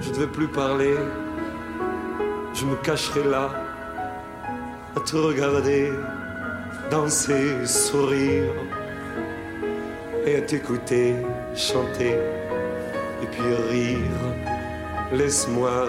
Je 0.00 0.10
ne 0.10 0.14
veux 0.14 0.26
plus 0.28 0.48
parler. 0.48 0.94
Je 2.52 2.64
me 2.66 2.76
cacherai 2.76 3.24
là 3.24 3.50
à 4.96 5.00
te 5.00 5.16
regarder, 5.16 5.92
danser, 6.90 7.66
sourire 7.66 8.52
et 10.26 10.36
à 10.36 10.40
t'écouter 10.42 11.14
chanter 11.54 12.16
et 13.22 13.26
puis 13.26 13.54
rire. 13.70 14.20
Laisse-moi 15.12 15.88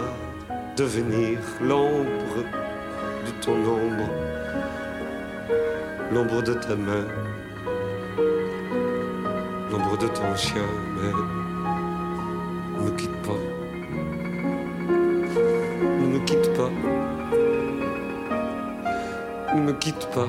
devenir 0.77 1.39
l'ombre 1.61 2.37
de 3.25 3.31
ton 3.43 3.53
ombre, 3.53 4.09
l'ombre 6.11 6.41
de 6.41 6.53
ta 6.53 6.75
main, 6.75 7.05
l'ombre 9.71 9.97
de 9.97 10.07
ton 10.07 10.35
chien, 10.35 10.69
mais 10.95 11.13
me 12.83 12.91
quitte 12.97 13.20
me 16.21 16.25
quitte 16.25 16.53
pas. 16.53 16.69
Ne 19.55 19.61
me 19.61 19.73
quitte 19.73 20.07
pas. 20.13 20.27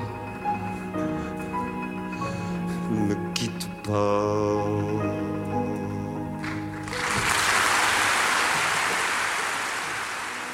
Ne 2.91 3.07
me 3.07 3.33
quitte 3.35 3.69
pas. 3.83 4.65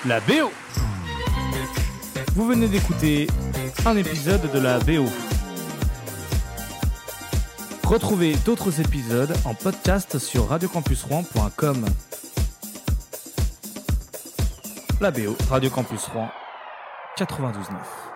La 0.06 0.20
BO 0.20 0.50
Vous 2.34 2.46
venez 2.46 2.68
d'écouter 2.68 3.26
un 3.84 3.96
épisode 3.96 4.50
de 4.52 4.58
la 4.58 4.78
BO. 4.78 5.06
Retrouvez 7.84 8.34
d'autres 8.44 8.80
épisodes 8.80 9.34
en 9.44 9.54
podcast 9.54 10.18
sur 10.18 10.48
radiocampusrouen.com. 10.48 11.86
La 15.00 15.12
BO, 15.12 15.36
Radio 15.48 15.70
Campus 15.70 16.08
Rouen 16.08 16.28
92.9. 17.16 18.07